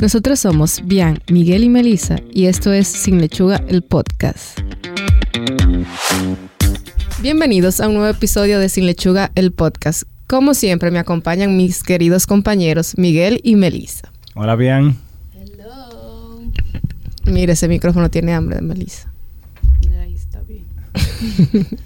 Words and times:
Nosotros 0.00 0.40
somos 0.40 0.80
Bian, 0.86 1.20
Miguel 1.30 1.62
y 1.62 1.68
Melissa 1.68 2.16
y 2.32 2.46
esto 2.46 2.72
es 2.72 2.88
Sin 2.88 3.20
Lechuga, 3.20 3.62
el 3.68 3.82
podcast. 3.82 4.58
Bienvenidos 7.20 7.82
a 7.82 7.88
un 7.88 7.96
nuevo 7.96 8.08
episodio 8.08 8.58
de 8.58 8.70
Sin 8.70 8.86
Lechuga, 8.86 9.30
el 9.34 9.52
podcast. 9.52 10.04
Como 10.26 10.54
siempre 10.54 10.90
me 10.90 10.98
acompañan 10.98 11.54
mis 11.54 11.82
queridos 11.82 12.26
compañeros 12.26 12.96
Miguel 12.96 13.40
y 13.42 13.56
Melissa. 13.56 14.10
Hola, 14.34 14.56
Bian. 14.56 14.96
Hello. 15.34 16.40
Mire, 17.26 17.52
ese 17.52 17.68
micrófono 17.68 18.08
tiene 18.08 18.32
hambre 18.32 18.56
de 18.56 18.62
Melissa. 18.62 19.12
Ahí 20.00 20.14
está 20.14 20.40
bien. 20.40 20.64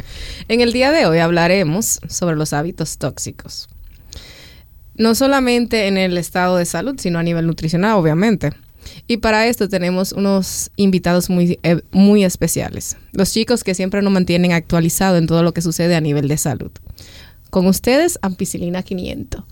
En 0.47 0.61
el 0.61 0.73
día 0.73 0.93
de 0.93 1.07
hoy 1.07 1.19
hablaremos 1.19 1.99
sobre 2.09 2.37
los 2.37 2.53
hábitos 2.53 2.97
tóxicos. 2.99 3.69
No 4.97 5.15
solamente 5.15 5.89
en 5.89 5.97
el 5.97 6.17
estado 6.19 6.57
de 6.57 6.65
salud, 6.65 6.95
sino 6.99 7.19
a 7.19 7.23
nivel 7.23 7.47
nutricional, 7.47 7.95
obviamente. 7.95 8.53
Y 9.07 9.17
para 9.19 9.47
esto 9.47 9.69
tenemos 9.69 10.13
unos 10.13 10.71
invitados 10.77 11.31
muy, 11.31 11.59
eh, 11.63 11.81
muy 11.91 12.25
especiales. 12.25 12.97
Los 13.13 13.33
chicos 13.33 13.65
que 13.65 13.75
siempre 13.75 14.03
nos 14.03 14.13
mantienen 14.13 14.53
actualizados 14.53 15.19
en 15.19 15.27
todo 15.27 15.43
lo 15.43 15.53
que 15.53 15.63
sucede 15.63 15.97
a 15.97 16.01
nivel 16.01 16.29
de 16.29 16.37
salud. 16.37 16.71
Con 17.51 17.67
ustedes, 17.67 18.19
Ampicilina 18.23 18.83
500. 18.83 19.43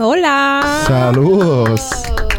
Hola. 0.00 0.84
Saludos. 0.86 1.90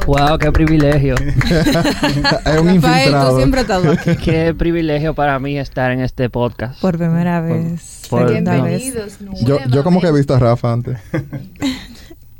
Wow, 0.05 0.40
qué 0.40 0.52
privilegio. 0.52 1.16
es 1.18 1.27
un 1.27 2.23
Rafael, 2.23 2.63
tú 2.63 2.70
infiltrado. 2.70 3.38
siempre 3.38 3.62
aquí. 3.62 4.16
qué 4.23 4.54
privilegio 4.54 5.13
para 5.13 5.38
mí 5.40 5.57
estar 5.59 5.91
en 5.91 6.02
este 6.02 6.29
podcast. 6.29 6.81
Por 6.81 6.98
primera 6.98 7.41
vez. 7.41 8.07
por- 8.09 8.27
segunda 8.27 8.62
vez. 8.62 8.81
Bienvenidos 8.81 9.20
Yo, 9.45 9.59
yo 9.70 9.84
como 9.84 10.02
que 10.02 10.07
he 10.07 10.12
visto 10.12 10.34
a 10.34 10.40
Rafa 10.40 10.73
antes. 10.73 10.98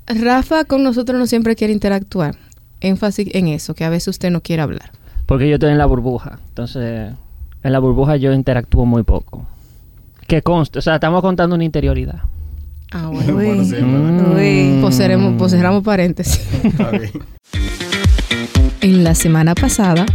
Rafa 0.10 0.66
con 0.66 0.84
nosotros 0.84 1.20
no 1.20 1.28
siempre 1.28 1.56
quiere 1.56 1.72
interactuar. 1.72 2.36
Énfasis 2.82 3.30
en 3.34 3.48
eso, 3.48 3.76
que 3.76 3.84
a 3.86 3.90
veces 3.90 4.08
usted 4.10 4.32
no 4.32 4.42
quiere 4.42 4.62
hablar. 4.64 4.92
Porque 5.26 5.48
yo 5.48 5.56
estoy 5.56 5.72
en 5.72 5.78
la 5.78 5.86
burbuja. 5.86 6.40
Entonces, 6.48 7.12
en 7.64 7.72
la 7.72 7.80
burbuja 7.80 8.16
yo 8.16 8.34
interactúo 8.34 8.86
muy 8.86 9.04
poco. 9.04 9.46
Que 10.28 10.42
conste, 10.42 10.80
o 10.80 10.82
sea, 10.82 10.96
estamos 10.96 11.22
contando 11.22 11.56
una 11.56 11.64
interioridad. 11.64 12.24
Ah, 12.92 13.08
bueno. 13.14 13.36
Uy. 13.36 13.46
Bueno, 13.46 13.64
sí, 13.64 13.76
Mm. 13.76 14.36
Uy. 14.36 14.82
Pues 14.82 15.00
pues 15.38 15.52
cerramos 15.52 15.84
paréntesis. 15.84 16.42
Está 16.64 16.90
bien. 16.92 17.12
En 18.82 19.04
la 19.04 19.14
semana 19.14 19.54
pasada, 19.56 20.06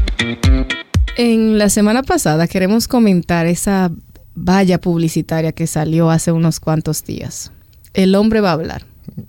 en 1.17 1.59
la 1.59 1.69
semana 1.69 2.03
pasada 2.03 2.49
queremos 2.49 2.89
comentar 2.89 3.47
esa 3.47 3.93
valla 4.35 4.81
publicitaria 4.81 5.53
que 5.53 5.67
salió 5.67 6.11
hace 6.11 6.33
unos 6.33 6.59
cuantos 6.61 7.05
días. 7.05 7.53
El 7.93 8.15
hombre 8.17 8.41
va 8.41 8.51
a 8.51 8.55
hablar. 8.55 8.87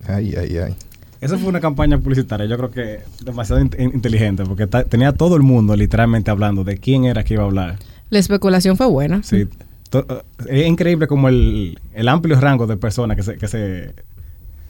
Ay, 0.07 0.33
ay, 0.37 0.57
ay. 0.57 0.75
Esa 1.21 1.37
fue 1.37 1.47
una 1.49 1.59
campaña 1.61 1.97
publicitaria, 1.97 2.45
yo 2.45 2.57
creo 2.57 2.69
que 2.71 2.99
demasiado 3.23 3.61
in- 3.61 3.71
inteligente, 3.93 4.43
porque 4.45 4.67
tenía 4.67 5.11
todo 5.11 5.35
el 5.35 5.41
mundo 5.43 5.75
literalmente 5.75 6.29
hablando 6.29 6.63
de 6.63 6.77
quién 6.77 7.05
era 7.05 7.23
que 7.23 7.33
iba 7.35 7.43
a 7.43 7.45
hablar. 7.47 7.75
La 8.09 8.19
especulación 8.19 8.77
fue 8.77 8.85
buena. 8.87 9.23
Sí, 9.23 9.47
eh, 9.93 10.21
es 10.49 10.67
increíble 10.67 11.07
como 11.07 11.27
el, 11.29 11.79
el 11.93 12.07
amplio 12.09 12.39
rango 12.39 12.67
de 12.67 12.77
personas 12.77 13.17
que 13.17 13.23
se, 13.23 13.37
que 13.37 13.47
se 13.47 13.93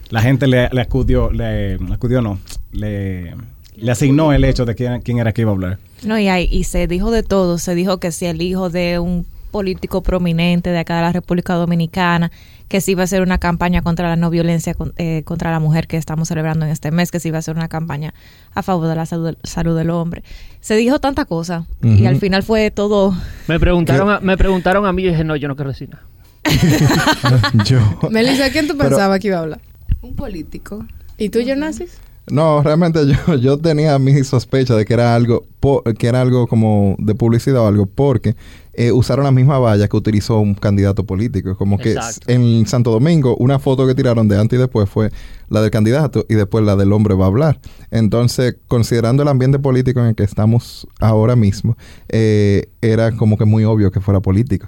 la 0.10 0.22
gente 0.22 0.48
le, 0.48 0.70
le 0.70 0.82
acudió, 0.82 1.32
le, 1.32 1.78
le 1.78 1.94
acudió 1.94 2.22
no, 2.22 2.40
le, 2.72 3.34
le 3.76 3.92
asignó 3.92 4.32
el 4.32 4.46
hecho 4.46 4.64
de 4.66 4.76
quién, 4.76 5.02
quién 5.02 5.18
era 5.18 5.34
que 5.34 5.42
iba 5.42 5.52
a 5.52 5.56
hablar. 5.56 5.80
No, 6.06 6.18
y, 6.20 6.28
hay- 6.28 6.48
y 6.52 6.64
se 6.66 6.88
dijo 6.88 7.12
de 7.12 7.24
todo. 7.24 7.58
Se 7.58 7.74
dijo 7.76 7.98
que 8.00 8.12
si 8.12 8.28
el 8.28 8.42
hijo 8.42 8.70
de 8.70 9.00
un 9.00 9.26
político 9.56 10.04
prominente 10.04 10.70
de 10.72 10.80
acá 10.80 10.98
de 10.98 11.02
la 11.04 11.14
República 11.14 11.54
Dominicana, 11.54 12.30
que 12.68 12.82
si 12.82 12.92
iba 12.92 13.04
a 13.04 13.08
ser 13.08 13.22
una 13.22 13.38
campaña 13.38 13.82
contra 13.82 14.10
la 14.10 14.18
no 14.18 14.30
violencia 14.30 14.74
con- 14.74 14.92
eh, 14.98 15.22
contra 15.24 15.50
la 15.50 15.62
mujer 15.62 15.88
que 15.88 15.96
estamos 15.96 16.28
celebrando 16.28 16.66
en 16.66 16.72
este 16.74 16.92
mes, 16.92 17.10
que 17.10 17.22
si 17.22 17.30
iba 17.30 17.38
a 17.38 17.42
ser 17.42 17.56
una 17.56 17.70
campaña 17.70 18.14
a 18.54 18.64
favor 18.64 18.90
de 18.90 18.96
la 18.96 19.06
salud, 19.06 19.28
del- 19.28 19.38
salud 19.44 19.78
del 19.78 19.92
hombre. 19.92 20.24
Se 20.60 20.76
dijo 20.76 21.00
tanta 21.00 21.24
cosa 21.24 21.68
y 21.82 22.06
al 22.06 22.18
final 22.18 22.44
fue 22.44 22.70
todo... 22.70 23.16
Me 23.48 23.58
preguntaron, 23.62 24.10
a, 24.10 24.20
me 24.20 24.36
preguntaron 24.36 24.86
a 24.86 24.92
mí 24.92 25.04
y 25.04 25.08
dije, 25.12 25.24
no, 25.24 25.38
yo 25.38 25.48
no 25.48 25.56
quiero 25.56 25.72
decir 25.72 25.90
nada. 25.90 26.04
Yo. 27.66 27.80
Melissa, 28.12 28.50
¿quién 28.52 28.68
tú 28.68 28.76
Pero- 28.78 28.90
pensabas 28.90 29.20
que 29.22 29.28
iba 29.28 29.38
a 29.38 29.42
hablar? 29.42 29.62
Un 30.02 30.16
político. 30.18 30.86
¿Y 31.18 31.30
tú, 31.30 31.40
Jonasis? 31.48 31.98
No, 32.32 32.64
realmente 32.64 33.00
yo, 33.06 33.36
yo 33.40 33.58
tenía 33.60 34.00
mi 34.00 34.24
sospecha 34.24 34.76
de 34.76 34.84
que 34.86 34.94
era 34.94 35.14
algo 35.16 35.46
po- 35.60 35.84
que 35.84 36.08
era 36.08 36.22
algo 36.22 36.48
como 36.48 36.96
de 36.98 37.14
publicidad 37.16 37.62
o 37.62 37.68
algo, 37.68 37.86
porque 37.86 38.36
eh, 38.74 38.92
usaron 38.92 39.26
la 39.26 39.32
misma 39.32 39.60
valla 39.60 39.88
que 39.88 39.96
utilizó 39.96 40.40
un 40.40 40.56
candidato 40.56 41.06
político. 41.06 41.56
Como 41.56 41.78
que 41.78 41.92
Exacto. 41.94 42.32
en 42.32 42.66
Santo 42.66 42.92
Domingo, 42.92 43.36
una 43.38 43.60
foto 43.60 43.86
que 43.86 43.94
tiraron 43.96 44.28
de 44.28 44.40
antes 44.40 44.58
y 44.58 44.60
después 44.60 44.90
fue 44.90 45.12
la 45.50 45.62
del 45.62 45.70
candidato 45.72 46.26
y 46.28 46.34
después 46.34 46.66
la 46.66 46.76
del 46.76 46.92
hombre 46.94 47.14
va 47.14 47.26
a 47.26 47.28
hablar. 47.28 47.60
Entonces, 47.92 48.56
considerando 48.68 49.22
el 49.24 49.30
ambiente 49.30 49.60
político 49.60 50.00
en 50.00 50.08
el 50.08 50.16
que 50.16 50.24
estamos 50.24 50.88
ahora 51.00 51.36
mismo, 51.36 51.78
eh, 52.10 52.70
era 52.82 53.12
como 53.16 53.38
que 53.38 53.46
muy 53.46 53.64
obvio 53.66 53.92
que 53.92 54.02
fuera 54.02 54.20
político. 54.20 54.68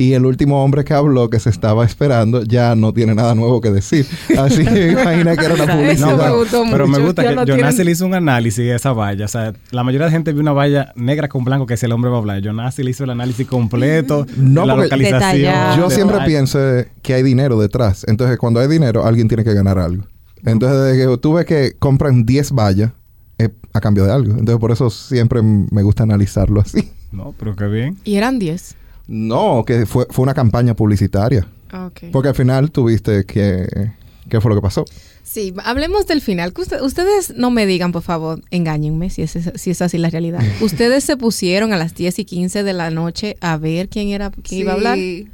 Y 0.00 0.12
el 0.12 0.24
último 0.26 0.62
hombre 0.62 0.84
que 0.84 0.94
habló, 0.94 1.28
que 1.28 1.40
se 1.40 1.50
estaba 1.50 1.84
esperando, 1.84 2.44
ya 2.44 2.76
no 2.76 2.92
tiene 2.94 3.16
nada 3.16 3.34
nuevo 3.34 3.60
que 3.60 3.72
decir. 3.72 4.06
Así 4.38 4.64
que 4.64 4.92
imagina 4.92 5.36
que 5.36 5.44
era 5.44 5.54
una 5.54 5.64
Eso 5.64 5.72
publicidad. 6.06 6.16
me 6.30 6.36
gustó 6.36 6.62
pero 6.70 6.86
me 6.86 6.98
gusta 7.00 7.22
Ya 7.24 7.30
que 7.30 7.34
no 7.34 7.44
Jonas 7.44 7.56
tienen- 7.74 7.84
le 7.86 7.90
hizo 7.90 8.06
un 8.06 8.14
análisis 8.14 8.58
de 8.64 8.76
esa 8.76 8.92
valla. 8.92 9.24
O 9.24 9.28
sea, 9.28 9.52
la 9.72 9.82
mayoría 9.82 10.04
de 10.06 10.10
la 10.12 10.16
gente 10.16 10.32
vio 10.32 10.40
una 10.40 10.52
valla 10.52 10.92
negra 10.94 11.26
con 11.28 11.42
blanco 11.42 11.66
que 11.66 11.74
es 11.74 11.82
el 11.82 11.90
hombre 11.90 12.10
va 12.10 12.16
a 12.16 12.20
hablar. 12.20 12.40
Jonas 12.42 12.78
le 12.78 12.88
hizo 12.90 13.02
el 13.02 13.10
análisis 13.10 13.44
completo 13.48 14.24
No, 14.36 14.60
de 14.60 14.66
la 14.68 14.76
localización. 14.76 15.20
Detallado. 15.20 15.76
Yo 15.78 15.90
siempre 15.90 16.18
pienso 16.24 16.58
que 17.02 17.14
hay 17.14 17.24
dinero 17.24 17.58
detrás. 17.58 18.04
Entonces, 18.06 18.38
cuando 18.38 18.60
hay 18.60 18.68
dinero, 18.68 19.04
alguien 19.04 19.26
tiene 19.26 19.42
que 19.42 19.52
ganar 19.52 19.80
algo. 19.80 20.04
Entonces, 20.44 20.80
desde 20.80 21.10
que 21.10 21.18
tú 21.18 21.32
ves 21.32 21.44
que 21.44 21.72
compran 21.76 22.24
10 22.24 22.52
vallas, 22.52 22.92
es 23.36 23.50
a 23.72 23.80
cambio 23.80 24.04
de 24.04 24.12
algo. 24.12 24.30
Entonces, 24.38 24.58
por 24.60 24.70
eso 24.70 24.90
siempre 24.90 25.42
me 25.42 25.82
gusta 25.82 26.04
analizarlo 26.04 26.60
así. 26.60 26.88
No, 27.10 27.34
pero 27.36 27.56
qué 27.56 27.66
bien. 27.66 27.96
Y 28.04 28.14
eran 28.14 28.38
10. 28.38 28.76
No, 29.08 29.64
que 29.66 29.86
fue, 29.86 30.06
fue 30.10 30.22
una 30.22 30.34
campaña 30.34 30.74
publicitaria. 30.74 31.46
Ah, 31.70 31.86
ok. 31.86 32.10
Porque 32.12 32.28
al 32.28 32.34
final 32.34 32.70
tuviste 32.70 33.24
que... 33.24 33.90
¿Qué 34.28 34.40
fue 34.42 34.50
lo 34.50 34.54
que 34.56 34.62
pasó? 34.62 34.84
Sí, 35.22 35.54
hablemos 35.64 36.06
del 36.06 36.20
final. 36.20 36.52
Que 36.52 36.60
usted- 36.60 36.82
ustedes 36.82 37.34
no 37.36 37.50
me 37.50 37.64
digan, 37.64 37.92
por 37.92 38.02
favor, 38.02 38.42
engáñenme 38.50 39.08
si 39.08 39.22
es, 39.22 39.38
si 39.54 39.70
es 39.70 39.80
así 39.82 39.96
la 39.96 40.10
realidad. 40.10 40.40
ustedes 40.60 41.04
se 41.04 41.16
pusieron 41.16 41.72
a 41.72 41.78
las 41.78 41.94
10 41.94 42.18
y 42.18 42.24
15 42.26 42.62
de 42.62 42.72
la 42.74 42.90
noche 42.90 43.36
a 43.40 43.56
ver 43.56 43.88
quién 43.88 44.08
era 44.08 44.30
quién 44.30 44.60
iba 44.62 44.72
a 44.72 44.74
hablar. 44.74 44.96
Sí. 44.96 45.28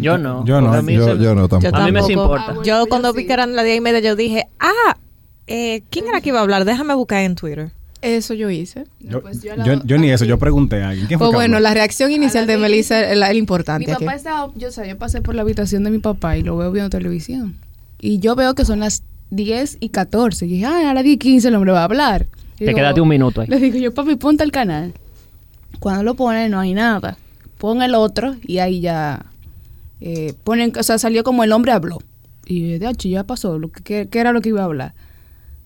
Yo 0.00 0.16
no. 0.16 0.44
Yo 0.46 0.62
no. 0.62 0.68
porque 0.68 0.78
a 0.78 0.82
mí 0.82 0.94
Yo, 0.94 1.04
se- 1.16 1.22
yo 1.22 1.34
no 1.34 1.46
tampoco. 1.48 1.76
A 1.76 1.84
mí 1.84 1.92
me 1.92 2.00
importa. 2.00 2.44
Ah, 2.48 2.52
bueno, 2.54 2.62
yo 2.62 2.86
cuando 2.88 3.12
vi 3.12 3.26
que 3.26 3.32
eran 3.34 3.54
las 3.54 3.64
diez 3.66 3.76
y 3.76 3.80
media, 3.82 4.00
yo 4.00 4.16
dije, 4.16 4.48
ah, 4.58 4.96
eh, 5.46 5.82
¿quién 5.90 6.06
era 6.08 6.22
que 6.22 6.30
iba 6.30 6.38
a 6.38 6.42
hablar? 6.42 6.64
Déjame 6.64 6.94
buscar 6.94 7.20
en 7.22 7.34
Twitter. 7.34 7.72
Eso 8.02 8.32
yo 8.34 8.48
hice. 8.50 8.84
Yo, 9.00 9.20
pues 9.20 9.42
yo, 9.42 9.52
a 9.52 9.56
la- 9.56 9.64
yo- 9.66 9.82
yo 9.84 9.98
ni 9.98 10.10
eso, 10.10 10.24
yo 10.24 10.38
pregunté 10.38 10.82
a 10.82 10.88
alguien. 10.90 11.06
¿Quién 11.06 11.18
fue 11.18 11.28
Pues 11.28 11.34
bueno, 11.36 11.60
la 11.60 11.74
reacción 11.74 12.10
inicial 12.10 12.46
de. 12.46 12.56
Melissa 12.56 13.00
es 13.10 13.16
la, 13.18 13.28
el 13.28 13.34
Mi 13.34 13.38
importante 13.40 13.92
aquí. 13.92 14.04
papá 14.04 14.16
estaba, 14.16 14.52
yo, 14.56 14.68
o 14.68 14.70
sea, 14.72 14.86
yo 14.86 14.96
pasé 14.96 15.20
por 15.20 15.34
la 15.34 15.42
habitación 15.42 15.84
de 15.84 15.90
mi 15.90 15.98
papá 15.98 16.36
y 16.38 16.42
lo 16.42 16.56
veo 16.56 16.72
viendo 16.72 16.88
televisión. 16.90 17.56
Y 18.00 18.18
yo 18.18 18.34
veo 18.36 18.54
que 18.54 18.64
son 18.64 18.80
las 18.80 19.02
10 19.30 19.76
y 19.80 19.90
14. 19.90 20.46
Y 20.46 20.48
dije, 20.48 20.64
ah, 20.64 20.90
a 20.90 20.94
las 20.94 21.04
10 21.04 21.14
y 21.16 21.18
15 21.18 21.48
el 21.48 21.54
hombre 21.54 21.72
va 21.72 21.80
a 21.80 21.84
hablar. 21.84 22.26
Y 22.54 22.58
Te 22.60 22.64
digo, 22.66 22.76
quedaste 22.76 23.00
un 23.02 23.08
minuto 23.08 23.42
ahí. 23.42 23.46
Le 23.48 23.58
digo 23.58 23.78
yo, 23.78 23.92
papi, 23.92 24.16
ponte 24.16 24.44
el 24.44 24.52
canal. 24.52 24.94
Cuando 25.78 26.02
lo 26.02 26.14
pone, 26.14 26.48
no 26.48 26.58
hay 26.60 26.72
nada. 26.74 27.18
Pon 27.58 27.82
el 27.82 27.94
otro 27.94 28.36
y 28.46 28.58
ahí 28.58 28.80
ya 28.80 29.26
eh, 30.00 30.32
ponen, 30.44 30.72
o 30.78 30.82
sea, 30.82 30.98
salió 30.98 31.22
como 31.24 31.44
el 31.44 31.52
hombre 31.52 31.72
habló. 31.72 31.98
Y 32.46 32.78
de 32.78 32.88
hecho, 32.88 33.08
ya 33.08 33.24
pasó, 33.24 33.58
lo 33.58 33.70
que, 33.70 33.82
que- 33.82 34.08
que 34.08 34.18
era 34.18 34.32
lo 34.32 34.40
que 34.40 34.48
iba 34.48 34.62
a 34.62 34.64
hablar. 34.64 34.94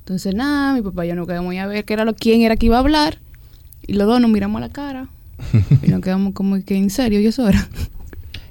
Entonces, 0.05 0.35
nada, 0.35 0.75
mi 0.75 0.83
papá 0.83 1.07
y 1.07 1.09
yo 1.09 1.15
nos 1.15 1.27
quedamos 1.27 1.57
a 1.57 1.67
ver 1.67 1.85
qué 1.85 1.95
era 1.95 2.05
lo, 2.05 2.15
quién 2.15 2.43
era 2.43 2.57
que 2.57 2.67
iba 2.67 2.77
a 2.77 2.81
hablar. 2.81 3.19
Y 3.87 3.95
los 3.95 4.07
dos 4.07 4.21
nos 4.21 4.31
miramos 4.31 4.59
a 4.59 4.67
la 4.67 4.73
cara. 4.73 5.09
y 5.83 5.89
nos 5.89 6.01
quedamos 6.03 6.35
como 6.35 6.63
que 6.65 6.77
en 6.77 6.91
serio, 6.91 7.21
y 7.21 7.27
eso 7.27 7.49
era. 7.49 7.67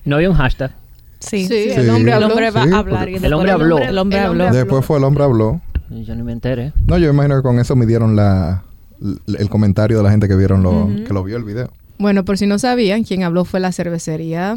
No 0.05 0.15
había 0.17 0.29
un 0.29 0.35
hashtag. 0.35 0.71
Sí, 1.19 1.45
Sí, 1.47 1.53
el 1.55 1.71
el 1.81 1.89
hombre 1.91 2.13
hombre, 2.15 2.47
habló. 2.47 2.59
va 2.59 2.63
Sí, 2.65 2.71
a 2.73 2.77
hablar. 2.77 3.09
y 3.09 3.15
El 3.15 3.33
hombre 3.33 3.51
habló. 3.51 3.77
El 3.77 3.97
hombre 3.97 4.17
El 4.19 4.25
habló. 4.25 4.43
hombre 4.45 4.59
Después 4.59 4.85
fue 4.85 4.97
el 4.97 5.03
hombre 5.05 5.23
habló. 5.23 5.61
Yo 5.89 6.15
ni 6.15 6.23
me 6.23 6.31
enteré. 6.33 6.73
No, 6.87 6.97
yo 6.97 7.09
imagino 7.09 7.35
que 7.37 7.41
con 7.43 7.59
eso 7.59 7.75
midieron 7.75 8.15
la, 8.15 8.63
l- 9.01 9.17
el 9.39 9.47
comentario 9.49 9.97
de 9.97 10.03
la 10.03 10.11
gente 10.11 10.27
que 10.27 10.35
vieron 10.35 10.63
lo, 10.63 10.89
que 11.05 11.13
lo 11.13 11.23
vio 11.23 11.37
el 11.37 11.43
video. 11.43 11.71
Bueno, 11.99 12.25
por 12.25 12.37
si 12.37 12.47
no 12.47 12.57
sabían, 12.59 13.03
quien 13.03 13.23
habló 13.23 13.45
fue 13.45 13.59
la 13.59 13.71
cervecería 13.71 14.55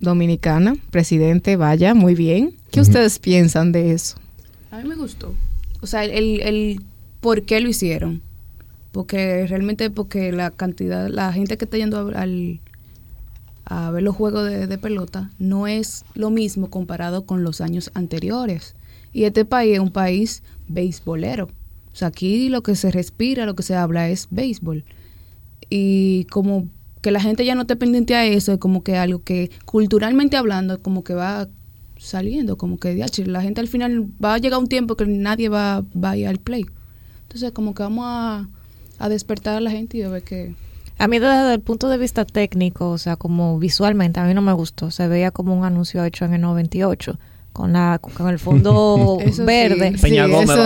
dominicana, 0.00 0.74
presidente, 0.90 1.56
vaya, 1.56 1.94
muy 1.94 2.14
bien. 2.14 2.54
¿Qué 2.70 2.80
ustedes 2.80 3.18
piensan 3.18 3.72
de 3.72 3.92
eso? 3.92 4.18
A 4.70 4.78
mí 4.78 4.88
me 4.88 4.94
gustó. 4.96 5.34
O 5.80 5.86
sea, 5.86 6.04
el, 6.04 6.40
el 6.40 6.80
por 7.20 7.42
qué 7.42 7.60
lo 7.60 7.68
hicieron. 7.68 8.22
Porque 8.92 9.46
realmente 9.46 9.90
porque 9.90 10.32
la 10.32 10.50
cantidad, 10.50 11.08
la 11.08 11.32
gente 11.32 11.56
que 11.58 11.66
está 11.66 11.76
yendo 11.76 11.98
a, 11.98 12.22
al, 12.22 12.60
a 13.66 13.90
ver 13.90 14.02
los 14.02 14.14
juegos 14.14 14.48
de, 14.48 14.78
pelota 14.78 15.30
no 15.38 15.66
es 15.66 16.04
lo 16.14 16.30
mismo 16.30 16.70
comparado 16.70 17.26
con 17.26 17.42
los 17.42 17.60
años 17.60 17.90
anteriores. 17.94 18.74
Y 19.12 19.24
este 19.24 19.44
país 19.44 19.74
es 19.74 19.80
un 19.80 19.90
país 19.90 20.42
beisbolero. 20.68 21.48
O 21.92 21.96
sea, 21.96 22.08
aquí 22.08 22.48
lo 22.48 22.62
que 22.62 22.76
se 22.76 22.90
respira, 22.90 23.44
lo 23.44 23.56
que 23.56 23.62
se 23.62 23.74
habla 23.74 24.08
es 24.08 24.28
béisbol. 24.30 24.84
Y 25.68 26.24
como 26.30 26.68
que 27.02 27.10
la 27.10 27.20
gente 27.20 27.44
ya 27.44 27.54
no 27.54 27.62
esté 27.62 27.76
pendiente 27.76 28.14
a 28.14 28.24
eso, 28.24 28.52
es 28.52 28.58
como 28.58 28.84
que 28.84 28.96
algo 28.96 29.22
que 29.22 29.50
culturalmente 29.64 30.36
hablando, 30.36 30.80
como 30.80 31.02
que 31.02 31.14
va 31.14 31.48
saliendo, 31.98 32.56
como 32.56 32.78
que 32.78 32.94
"Diache, 32.94 33.26
la 33.26 33.42
gente 33.42 33.60
al 33.60 33.68
final 33.68 34.06
va 34.22 34.34
a 34.34 34.38
llegar 34.38 34.58
un 34.60 34.66
tiempo 34.68 34.96
que 34.96 35.06
nadie 35.06 35.48
va, 35.48 35.82
va 36.02 36.10
a 36.10 36.16
ir 36.16 36.28
al 36.28 36.38
play. 36.38 36.66
Entonces, 37.22 37.52
como 37.52 37.74
que 37.74 37.82
vamos 37.82 38.04
a, 38.06 38.48
a 38.98 39.08
despertar 39.08 39.56
a 39.56 39.60
la 39.60 39.70
gente 39.70 39.98
y 39.98 40.02
a 40.02 40.08
ver 40.08 40.22
que... 40.22 40.54
A 40.98 41.08
mí 41.08 41.18
desde 41.18 41.52
el 41.54 41.60
punto 41.60 41.88
de 41.90 41.98
vista 41.98 42.24
técnico, 42.24 42.90
o 42.90 42.96
sea, 42.98 43.16
como 43.16 43.58
visualmente, 43.58 44.18
a 44.20 44.24
mí 44.24 44.32
no 44.32 44.40
me 44.42 44.52
gustó. 44.54 44.90
Se 44.90 45.08
veía 45.08 45.30
como 45.30 45.54
un 45.54 45.64
anuncio 45.64 46.02
hecho 46.04 46.24
en 46.24 46.34
el 46.34 46.40
98 46.40 47.18
con 47.52 47.72
la 47.72 47.98
con 47.98 48.28
el 48.28 48.38
fondo 48.38 49.18
sí. 49.32 49.42
verde. 49.42 49.92
Sí, 49.96 50.02
Peña 50.02 50.26
Gómez. 50.26 50.56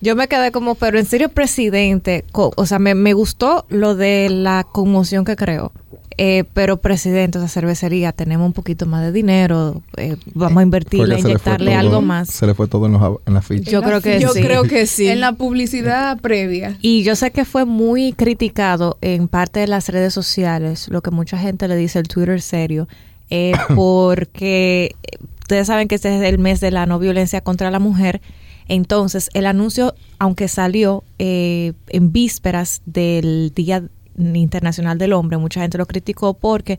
Yo 0.00 0.16
me 0.16 0.28
quedé 0.28 0.50
como, 0.52 0.74
pero 0.76 0.98
en 0.98 1.06
serio, 1.06 1.28
presidente, 1.30 2.24
co- 2.32 2.52
o 2.56 2.66
sea, 2.66 2.78
me, 2.78 2.94
me 2.94 3.12
gustó 3.14 3.66
lo 3.68 3.94
de 3.94 4.28
la 4.30 4.64
conmoción 4.70 5.24
que 5.24 5.36
creó. 5.36 5.72
Eh, 6.18 6.44
pero 6.52 6.76
presidente, 6.76 7.38
o 7.38 7.40
sea, 7.40 7.48
cervecería, 7.48 8.12
tenemos 8.12 8.46
un 8.46 8.52
poquito 8.52 8.86
más 8.86 9.02
de 9.02 9.12
dinero, 9.12 9.82
eh, 9.96 10.16
vamos 10.34 10.58
a 10.60 10.62
invertirle, 10.62 11.18
fue 11.18 11.30
inyectarle 11.30 11.70
todo- 11.72 11.80
algo 11.80 12.00
más. 12.02 12.28
Se 12.28 12.46
le 12.46 12.54
fue 12.54 12.68
todo 12.68 12.86
en, 12.86 12.92
los, 12.92 13.18
en 13.26 13.34
la 13.34 13.42
ficha. 13.42 13.70
Yo 13.70 13.82
creo 13.82 14.00
que 14.00 14.20
Yo 14.20 14.28
sí. 14.32 14.42
creo 14.42 14.62
que 14.64 14.86
sí. 14.86 15.08
En 15.08 15.20
la 15.20 15.32
publicidad 15.32 16.18
previa. 16.20 16.76
Y 16.80 17.02
yo 17.02 17.16
sé 17.16 17.30
que 17.30 17.44
fue 17.44 17.64
muy 17.64 18.12
criticado 18.12 18.98
en 19.00 19.28
parte 19.28 19.60
de 19.60 19.66
las 19.68 19.88
redes 19.88 20.12
sociales, 20.14 20.88
lo 20.88 21.00
que 21.02 21.10
mucha 21.10 21.38
gente 21.38 21.66
le 21.68 21.76
dice 21.76 21.98
el 21.98 22.08
Twitter 22.08 22.40
serio, 22.42 22.88
eh, 23.30 23.52
porque 23.74 24.94
eh, 25.02 25.16
ustedes 25.40 25.66
saben 25.66 25.88
que 25.88 25.94
este 25.96 26.14
es 26.16 26.22
el 26.22 26.38
mes 26.38 26.60
de 26.60 26.70
la 26.70 26.86
no 26.86 26.98
violencia 26.98 27.40
contra 27.40 27.70
la 27.70 27.78
mujer. 27.78 28.20
Entonces, 28.68 29.28
el 29.34 29.46
anuncio, 29.46 29.94
aunque 30.18 30.46
salió 30.48 31.02
eh, 31.18 31.72
en 31.88 32.12
vísperas 32.12 32.80
del 32.86 33.52
Día 33.54 33.82
Internacional 34.16 34.98
del 34.98 35.12
Hombre, 35.12 35.38
mucha 35.38 35.60
gente 35.60 35.78
lo 35.78 35.86
criticó 35.86 36.34
porque 36.34 36.78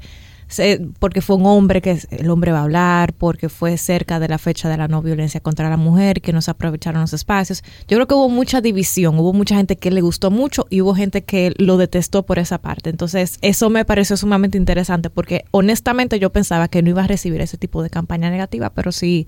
porque 1.00 1.21
fue 1.21 1.35
un 1.38 1.45
hombre 1.45 1.81
que 1.81 1.97
el 2.12 2.30
hombre 2.30 2.51
va 2.51 2.59
a 2.59 2.63
hablar, 2.63 3.13
porque 3.13 3.50
fue 3.50 3.77
cerca 3.77 4.19
de 4.19 4.27
la 4.27 4.38
fecha 4.38 4.69
de 4.69 4.77
la 4.77 4.88
no 4.88 5.01
violencia 5.01 5.39
contra 5.39 5.69
la 5.69 5.77
mujer, 5.77 6.21
que 6.21 6.33
no 6.33 6.41
se 6.41 6.51
aprovecharon 6.51 7.01
los 7.01 7.13
espacios. 7.13 7.63
Yo 7.88 7.97
creo 7.97 8.07
que 8.07 8.15
hubo 8.15 8.30
mucha 8.30 8.62
división, 8.62 9.18
hubo 9.19 9.33
mucha 9.33 9.56
gente 9.56 9.77
que 9.77 9.91
le 9.91 10.01
gustó 10.01 10.31
mucho 10.31 10.68
y 10.69 10.81
hubo 10.81 10.95
gente 10.95 11.24
que 11.24 11.53
lo 11.57 11.77
detestó 11.77 12.24
por 12.24 12.39
esa 12.39 12.59
parte. 12.59 12.89
Entonces, 12.89 13.38
eso 13.41 13.69
me 13.69 13.86
pareció 13.86 14.18
sumamente 14.18 14.57
interesante 14.57 15.09
porque 15.09 15.45
honestamente 15.51 16.19
yo 16.19 16.31
pensaba 16.31 16.68
que 16.68 16.81
no 16.81 16.89
iba 16.89 17.03
a 17.03 17.07
recibir 17.07 17.41
ese 17.41 17.57
tipo 17.57 17.81
de 17.81 17.89
campaña 17.89 18.29
negativa, 18.29 18.69
pero 18.71 18.91
sí, 18.91 19.27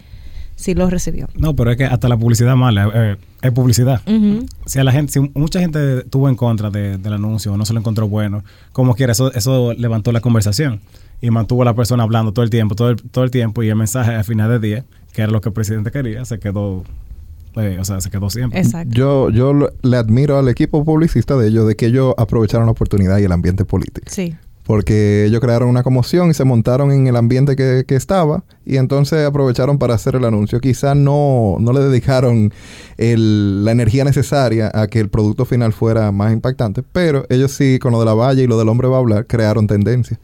sí 0.55 0.73
lo 0.73 0.89
recibió. 0.89 1.27
No, 1.35 1.55
pero 1.55 1.71
es 1.71 1.77
que 1.77 1.85
hasta 1.85 2.07
la 2.09 2.17
publicidad 2.17 2.55
mala 2.55 2.89
eh, 2.93 3.17
es 3.41 3.51
publicidad. 3.51 4.01
Si 4.65 4.79
a 4.79 4.83
la 4.83 4.91
gente, 4.91 5.11
si 5.13 5.19
mucha 5.33 5.59
gente 5.59 5.99
estuvo 5.99 6.29
en 6.29 6.35
contra 6.35 6.69
de- 6.69 6.97
del 6.97 7.13
anuncio 7.13 7.53
o 7.53 7.57
no 7.57 7.65
se 7.65 7.73
lo 7.73 7.79
encontró 7.79 8.07
bueno, 8.07 8.43
como 8.71 8.95
quiera, 8.95 9.11
eso, 9.11 9.33
eso 9.33 9.73
levantó 9.73 10.11
la 10.11 10.21
conversación 10.21 10.79
y 11.21 11.29
mantuvo 11.31 11.61
a 11.61 11.65
la 11.65 11.73
persona 11.75 12.03
hablando 12.03 12.31
todo 12.33 12.43
el 12.43 12.49
tiempo, 12.49 12.75
todo 12.75 12.89
el, 12.89 12.95
todo 12.97 13.23
el 13.23 13.31
tiempo 13.31 13.63
y 13.63 13.69
el 13.69 13.75
mensaje 13.75 14.13
al 14.15 14.23
final 14.23 14.49
del 14.49 14.61
día, 14.61 14.85
que 15.13 15.21
era 15.21 15.31
lo 15.31 15.41
que 15.41 15.49
el 15.49 15.53
presidente 15.53 15.91
quería, 15.91 16.25
se 16.25 16.39
quedó, 16.39 16.83
eh, 17.55 17.77
o 17.79 17.85
sea, 17.85 18.01
se 18.01 18.09
quedó 18.09 18.29
siempre. 18.29 18.59
Exacto. 18.59 18.93
Yo, 18.93 19.29
yo 19.29 19.69
le 19.81 19.97
admiro 19.97 20.37
al 20.37 20.49
equipo 20.49 20.83
publicista 20.83 21.35
de 21.37 21.47
ellos 21.47 21.67
de 21.67 21.75
que 21.75 21.85
ellos 21.87 22.13
aprovecharon 22.17 22.65
la 22.65 22.71
oportunidad 22.73 23.17
y 23.19 23.23
el 23.23 23.31
ambiente 23.31 23.63
político. 23.65 24.07
Sí. 24.09 24.35
Porque 24.65 25.25
ellos 25.25 25.41
crearon 25.41 25.69
una 25.69 25.83
conmoción 25.83 26.31
y 26.31 26.33
se 26.33 26.43
montaron 26.43 26.91
en 26.91 27.05
el 27.05 27.15
ambiente 27.15 27.55
que, 27.55 27.83
que 27.87 27.95
estaba 27.95 28.43
y 28.65 28.77
entonces 28.77 29.23
aprovecharon 29.23 29.77
para 29.77 29.93
hacer 29.93 30.15
el 30.15 30.25
anuncio. 30.25 30.59
Quizás 30.59 30.95
no, 30.97 31.57
no 31.59 31.71
le 31.71 31.81
dedicaron 31.81 32.51
el- 32.97 33.63
la 33.63 33.71
energía 33.71 34.03
necesaria 34.03 34.71
a 34.73 34.87
que 34.87 34.99
el 34.99 35.09
producto 35.09 35.45
final 35.45 35.71
fuera 35.71 36.11
más 36.11 36.33
impactante, 36.33 36.81
pero 36.81 37.25
ellos 37.29 37.51
sí, 37.51 37.77
con 37.77 37.91
lo 37.91 37.99
de 37.99 38.05
la 38.05 38.15
valla 38.15 38.41
y 38.41 38.47
lo 38.47 38.57
del 38.57 38.67
hombre 38.69 38.87
va 38.87 38.95
a 38.95 38.99
hablar, 39.01 39.27
crearon 39.27 39.67
tendencia. 39.67 40.19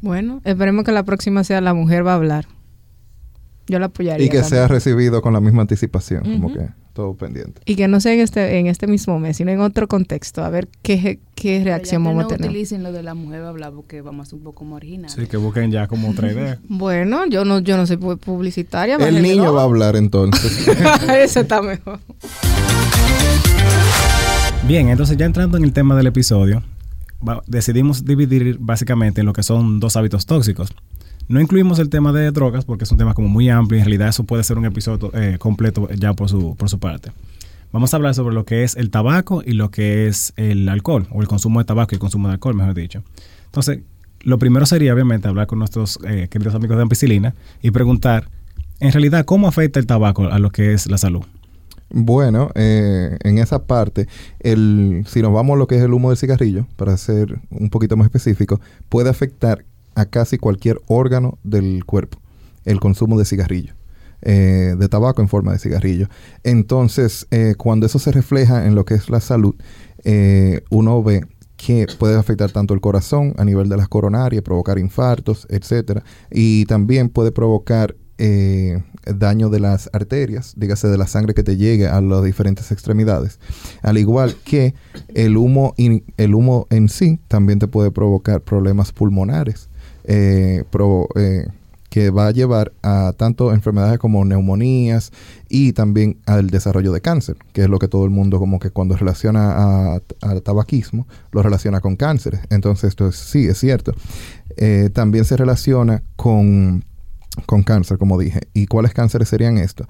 Bueno, 0.00 0.40
esperemos 0.44 0.84
que 0.84 0.92
la 0.92 1.02
próxima 1.02 1.44
sea 1.44 1.60
la 1.60 1.74
mujer 1.74 2.06
va 2.06 2.12
a 2.12 2.16
hablar. 2.16 2.46
Yo 3.66 3.78
la 3.78 3.86
apoyaría. 3.86 4.24
Y 4.24 4.28
que 4.30 4.38
también. 4.40 4.50
sea 4.50 4.68
recibido 4.68 5.20
con 5.22 5.32
la 5.34 5.40
misma 5.40 5.62
anticipación, 5.62 6.22
como 6.22 6.52
que 6.54 6.68
todo 6.94 7.12
pendiente. 7.14 7.60
Y 7.66 7.74
que 7.76 7.86
no 7.88 8.00
sea 8.00 8.14
en 8.14 8.20
este, 8.20 8.58
en 8.58 8.66
este 8.68 8.86
mismo 8.86 9.18
mes, 9.18 9.36
sino 9.36 9.50
en 9.50 9.60
otro 9.60 9.86
contexto. 9.88 10.42
A 10.44 10.48
ver 10.48 10.68
qué, 10.82 11.18
qué 11.34 11.62
reacción 11.62 12.02
Ya 12.02 12.08
que 12.08 12.14
vamos 12.14 12.22
no 12.22 12.26
a 12.26 12.36
tener. 12.36 12.48
utilicen 12.50 12.82
lo 12.82 12.92
de 12.92 13.02
la 13.02 13.12
mujer 13.14 13.42
va 13.42 13.46
a 13.46 13.50
hablar 13.50 13.72
porque 13.72 14.00
vamos 14.00 14.26
a 14.26 14.30
ser 14.30 14.38
un 14.38 14.44
poco 14.44 14.64
más 14.64 14.76
originales. 14.76 15.12
Sí, 15.12 15.26
que 15.26 15.36
busquen 15.36 15.70
ya 15.70 15.86
como 15.88 16.08
otra 16.10 16.32
idea. 16.32 16.58
Bueno, 16.68 17.26
yo 17.26 17.44
no, 17.44 17.58
yo 17.58 17.76
no 17.76 17.86
soy 17.86 17.96
pu- 17.98 18.16
publicitaria. 18.18 18.96
El 18.96 19.20
niño 19.22 19.52
va 19.52 19.60
a 19.62 19.64
hablar 19.64 19.96
entonces. 19.96 20.66
Ese 21.08 21.40
está 21.40 21.60
mejor. 21.60 21.98
Bien, 24.66 24.88
entonces 24.88 25.16
ya 25.16 25.26
entrando 25.26 25.58
en 25.58 25.64
el 25.64 25.72
tema 25.72 25.94
del 25.94 26.06
episodio, 26.06 26.62
decidimos 27.46 28.04
dividir 28.04 28.56
básicamente 28.60 29.20
en 29.20 29.26
lo 29.26 29.32
que 29.32 29.42
son 29.42 29.78
dos 29.80 29.96
hábitos 29.96 30.24
tóxicos. 30.26 30.70
No 31.26 31.40
incluimos 31.40 31.78
el 31.78 31.88
tema 31.88 32.12
de 32.12 32.30
drogas 32.30 32.64
porque 32.64 32.84
es 32.84 32.92
un 32.92 32.98
tema 32.98 33.14
como 33.14 33.28
muy 33.28 33.48
amplio 33.48 33.78
y 33.78 33.80
en 33.80 33.86
realidad 33.86 34.08
eso 34.08 34.24
puede 34.24 34.44
ser 34.44 34.58
un 34.58 34.66
episodio 34.66 35.10
eh, 35.14 35.36
completo 35.38 35.88
ya 35.96 36.12
por 36.12 36.28
su, 36.28 36.54
por 36.56 36.68
su 36.68 36.78
parte. 36.78 37.12
Vamos 37.72 37.92
a 37.92 37.96
hablar 37.96 38.14
sobre 38.14 38.34
lo 38.34 38.44
que 38.44 38.62
es 38.62 38.76
el 38.76 38.90
tabaco 38.90 39.42
y 39.44 39.52
lo 39.52 39.70
que 39.70 40.06
es 40.06 40.32
el 40.36 40.68
alcohol, 40.68 41.08
o 41.10 41.22
el 41.22 41.28
consumo 41.28 41.58
de 41.58 41.64
tabaco 41.64 41.90
y 41.92 41.96
el 41.96 42.00
consumo 42.00 42.28
de 42.28 42.34
alcohol, 42.34 42.54
mejor 42.54 42.74
dicho. 42.74 43.02
Entonces, 43.46 43.80
lo 44.20 44.38
primero 44.38 44.64
sería 44.64 44.94
obviamente 44.94 45.26
hablar 45.26 45.46
con 45.46 45.58
nuestros 45.58 45.98
eh, 46.06 46.28
queridos 46.30 46.54
amigos 46.54 46.76
de 46.76 46.82
Ampicilina 46.82 47.34
y 47.62 47.70
preguntar, 47.72 48.28
en 48.80 48.92
realidad, 48.92 49.24
¿cómo 49.24 49.48
afecta 49.48 49.80
el 49.80 49.86
tabaco 49.86 50.24
a 50.26 50.38
lo 50.38 50.50
que 50.50 50.72
es 50.72 50.88
la 50.88 50.98
salud? 50.98 51.24
Bueno, 51.90 52.50
eh, 52.54 53.16
en 53.22 53.38
esa 53.38 53.64
parte, 53.64 54.08
el, 54.40 55.04
si 55.08 55.22
nos 55.22 55.32
vamos 55.32 55.54
a 55.54 55.58
lo 55.58 55.66
que 55.66 55.76
es 55.76 55.82
el 55.82 55.92
humo 55.92 56.10
del 56.10 56.18
cigarrillo, 56.18 56.66
para 56.76 56.96
ser 56.96 57.40
un 57.50 57.70
poquito 57.70 57.96
más 57.96 58.06
específico, 58.06 58.60
puede 58.88 59.10
afectar 59.10 59.64
a 59.94 60.06
casi 60.06 60.38
cualquier 60.38 60.80
órgano 60.86 61.38
del 61.42 61.84
cuerpo, 61.84 62.18
el 62.64 62.80
consumo 62.80 63.18
de 63.18 63.24
cigarrillo, 63.24 63.74
eh, 64.22 64.74
de 64.78 64.88
tabaco 64.88 65.22
en 65.22 65.28
forma 65.28 65.52
de 65.52 65.58
cigarrillo. 65.58 66.08
Entonces, 66.42 67.26
eh, 67.30 67.54
cuando 67.56 67.86
eso 67.86 67.98
se 67.98 68.12
refleja 68.12 68.66
en 68.66 68.74
lo 68.74 68.84
que 68.84 68.94
es 68.94 69.10
la 69.10 69.20
salud, 69.20 69.54
eh, 70.04 70.62
uno 70.70 71.02
ve 71.02 71.26
que 71.56 71.86
puede 71.98 72.16
afectar 72.16 72.50
tanto 72.50 72.74
el 72.74 72.80
corazón 72.80 73.34
a 73.38 73.44
nivel 73.44 73.68
de 73.68 73.76
las 73.76 73.88
coronarias, 73.88 74.42
provocar 74.42 74.78
infartos, 74.78 75.46
etcétera, 75.48 76.02
y 76.30 76.66
también 76.66 77.08
puede 77.08 77.32
provocar 77.32 77.96
daño 79.06 79.50
de 79.50 79.60
las 79.60 79.90
arterias, 79.92 80.54
dígase 80.56 80.88
de 80.88 80.96
la 80.96 81.06
sangre 81.06 81.34
que 81.34 81.42
te 81.42 81.56
llegue 81.56 81.88
a 81.88 82.00
las 82.00 82.24
diferentes 82.24 82.70
extremidades. 82.72 83.38
Al 83.82 83.98
igual 83.98 84.36
que 84.44 84.74
el 85.08 85.36
humo, 85.36 85.74
el 85.76 86.34
humo 86.34 86.66
en 86.70 86.88
sí 86.88 87.20
también 87.28 87.58
te 87.58 87.66
puede 87.66 87.90
provocar 87.90 88.40
problemas 88.40 88.92
pulmonares, 88.92 89.68
eh, 90.04 90.64
pro- 90.70 91.08
eh, 91.16 91.46
que 91.90 92.10
va 92.10 92.26
a 92.26 92.30
llevar 92.32 92.72
a 92.82 93.12
tanto 93.16 93.52
enfermedades 93.52 93.98
como 94.00 94.24
neumonías 94.24 95.12
y 95.48 95.72
también 95.74 96.16
al 96.26 96.48
desarrollo 96.50 96.90
de 96.92 97.00
cáncer, 97.00 97.36
que 97.52 97.62
es 97.62 97.68
lo 97.68 97.78
que 97.78 97.86
todo 97.86 98.04
el 98.04 98.10
mundo 98.10 98.40
como 98.40 98.58
que 98.58 98.70
cuando 98.70 98.96
relaciona 98.96 99.94
al 100.22 100.42
tabaquismo 100.42 101.06
lo 101.30 101.42
relaciona 101.42 101.80
con 101.80 101.94
cánceres. 101.94 102.40
Entonces 102.50 102.88
esto 102.88 103.06
es- 103.08 103.14
sí, 103.16 103.46
es 103.46 103.58
cierto. 103.58 103.92
Eh, 104.56 104.90
también 104.92 105.24
se 105.24 105.36
relaciona 105.36 106.02
con 106.16 106.84
con 107.46 107.64
cáncer, 107.64 107.98
como 107.98 108.16
dije. 108.18 108.40
¿Y 108.54 108.66
cuáles 108.66 108.92
cánceres 108.94 109.28
serían 109.28 109.58
estos? 109.58 109.86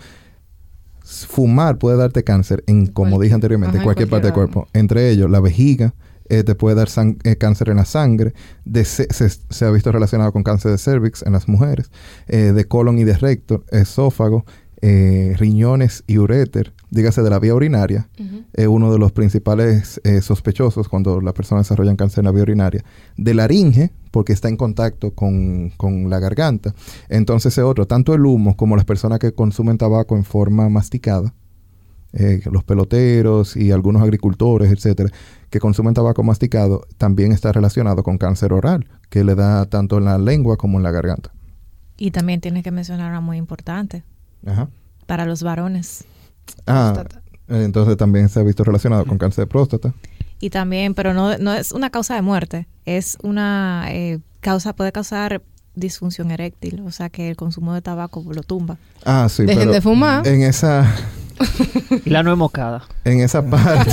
Fumar 1.04 1.76
puede 1.78 1.98
darte 1.98 2.24
cáncer 2.24 2.64
en, 2.66 2.86
como 2.86 3.20
dije 3.20 3.34
anteriormente, 3.34 3.76
en 3.76 3.82
cualquier 3.84 4.08
parte 4.08 4.26
del 4.28 4.34
cuerpo. 4.34 4.68
Entre 4.72 5.10
ellos, 5.10 5.30
la 5.30 5.40
vejiga 5.40 5.92
eh, 6.28 6.42
te 6.42 6.54
puede 6.54 6.76
dar 6.76 6.88
eh, 7.24 7.36
cáncer 7.36 7.68
en 7.68 7.76
la 7.76 7.84
sangre. 7.84 8.34
De 8.64 8.84
se, 8.84 9.06
se 9.10 9.64
ha 9.64 9.70
visto 9.70 9.92
relacionado 9.92 10.32
con 10.32 10.42
cáncer 10.42 10.70
de 10.70 10.78
cervix 10.78 11.22
en 11.22 11.32
las 11.32 11.48
mujeres. 11.48 11.90
eh, 12.26 12.52
de 12.52 12.64
colon 12.66 12.98
y 12.98 13.04
de 13.04 13.16
recto, 13.16 13.64
esófago, 13.70 14.44
riñones 14.80 16.04
y 16.06 16.18
uréter. 16.18 16.74
Dígase 16.90 17.22
de 17.22 17.30
la 17.30 17.38
vía 17.38 17.54
urinaria. 17.54 18.10
Es 18.52 18.66
uno 18.66 18.92
de 18.92 18.98
los 18.98 19.12
principales 19.12 19.98
sospechosos 20.20 20.90
cuando 20.90 21.22
la 21.22 21.32
persona 21.32 21.62
desarrolla 21.62 21.96
cáncer 21.96 22.20
en 22.20 22.26
la 22.26 22.32
vía 22.32 22.42
urinaria. 22.42 22.84
De 23.16 23.32
laringe, 23.32 23.92
porque 24.10 24.34
está 24.34 24.50
en 24.50 24.58
contacto 24.58 25.14
con, 25.14 25.70
con 25.78 26.10
la 26.10 26.18
garganta. 26.18 26.74
Entonces 27.08 27.56
es 27.56 27.64
otro, 27.64 27.86
tanto 27.86 28.12
el 28.12 28.26
humo 28.26 28.58
como 28.58 28.76
las 28.76 28.84
personas 28.84 29.20
que 29.20 29.32
consumen 29.32 29.78
tabaco 29.78 30.16
en 30.16 30.24
forma 30.24 30.68
masticada, 30.68 31.32
eh, 32.16 32.40
los 32.50 32.62
peloteros 32.62 33.56
y 33.56 33.72
algunos 33.72 34.02
agricultores, 34.02 34.70
etcétera, 34.70 35.10
que 35.50 35.58
consumen 35.58 35.94
tabaco 35.94 36.22
masticado, 36.22 36.86
también 36.96 37.32
está 37.32 37.50
relacionado 37.52 38.04
con 38.04 38.18
cáncer 38.18 38.52
oral, 38.52 38.86
que 39.10 39.24
le 39.24 39.34
da 39.34 39.66
tanto 39.66 39.98
en 39.98 40.04
la 40.04 40.16
lengua 40.16 40.56
como 40.56 40.78
en 40.78 40.84
la 40.84 40.92
garganta. 40.92 41.32
Y 41.96 42.12
también 42.12 42.40
tienes 42.40 42.62
que 42.62 42.70
mencionar 42.70 43.10
una 43.10 43.20
muy 43.20 43.36
importante 43.36 44.04
Ajá. 44.46 44.68
para 45.06 45.26
los 45.26 45.42
varones. 45.42 46.04
Ah, 46.66 47.04
entonces 47.48 47.96
también 47.96 48.28
se 48.28 48.40
ha 48.40 48.42
visto 48.42 48.62
relacionado 48.64 49.04
con 49.06 49.18
cáncer 49.18 49.44
de 49.44 49.46
próstata. 49.48 49.92
Y 50.40 50.50
también, 50.50 50.94
pero 50.94 51.14
no, 51.14 51.36
no 51.38 51.52
es 51.52 51.72
una 51.72 51.90
causa 51.90 52.14
de 52.14 52.22
muerte, 52.22 52.68
es 52.84 53.16
una 53.22 53.86
eh, 53.88 54.20
causa, 54.40 54.72
puede 54.74 54.92
causar 54.92 55.42
disfunción 55.74 56.30
eréctil, 56.30 56.80
o 56.86 56.90
sea 56.92 57.08
que 57.10 57.28
el 57.28 57.36
consumo 57.36 57.74
de 57.74 57.82
tabaco 57.82 58.24
lo 58.32 58.42
tumba. 58.42 58.78
Ah, 59.04 59.26
sí, 59.28 59.44
Dejen 59.44 59.62
pero 59.62 59.72
de 59.72 59.80
fumar. 59.80 60.26
en 60.26 60.42
esa 60.42 60.94
la 62.04 62.22
nuez 62.22 62.36
moscada. 62.36 62.82
En 63.04 63.20
esa 63.20 63.44
parte, 63.44 63.90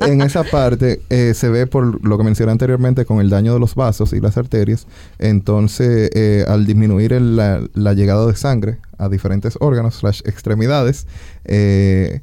en 0.06 0.20
esa 0.22 0.44
parte 0.44 1.00
eh, 1.10 1.32
se 1.34 1.48
ve 1.48 1.66
por 1.66 2.04
lo 2.06 2.18
que 2.18 2.24
mencioné 2.24 2.52
anteriormente 2.52 3.04
con 3.04 3.20
el 3.20 3.30
daño 3.30 3.54
de 3.54 3.60
los 3.60 3.74
vasos 3.74 4.12
y 4.12 4.20
las 4.20 4.36
arterias. 4.36 4.86
Entonces, 5.18 6.10
eh, 6.14 6.44
al 6.48 6.66
disminuir 6.66 7.12
el- 7.12 7.36
la, 7.36 7.60
la 7.74 7.94
llegada 7.94 8.26
de 8.26 8.36
sangre 8.36 8.78
a 8.98 9.08
diferentes 9.08 9.56
órganos, 9.60 9.96
slash 9.96 10.20
extremidades, 10.24 11.06
eh, 11.44 12.20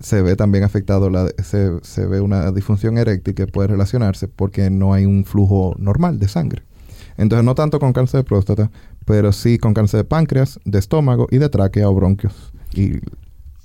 se 0.00 0.20
ve 0.22 0.36
también 0.36 0.64
afectado, 0.64 1.08
la, 1.10 1.28
se, 1.42 1.70
se 1.82 2.06
ve 2.06 2.20
una 2.20 2.50
disfunción 2.52 2.98
eréctil 2.98 3.34
que 3.34 3.46
puede 3.46 3.68
relacionarse 3.68 4.28
porque 4.28 4.68
no 4.70 4.92
hay 4.92 5.06
un 5.06 5.24
flujo 5.24 5.74
normal 5.78 6.18
de 6.18 6.28
sangre. 6.28 6.62
Entonces, 7.16 7.44
no 7.44 7.54
tanto 7.54 7.78
con 7.78 7.92
cáncer 7.92 8.20
de 8.20 8.24
próstata, 8.24 8.70
pero 9.06 9.32
sí 9.32 9.56
con 9.58 9.72
cáncer 9.72 9.98
de 9.98 10.04
páncreas, 10.04 10.58
de 10.64 10.78
estómago 10.78 11.28
y 11.30 11.38
de 11.38 11.48
tráquea 11.48 11.88
o 11.88 11.94
bronquios. 11.94 12.52
Y 12.74 12.94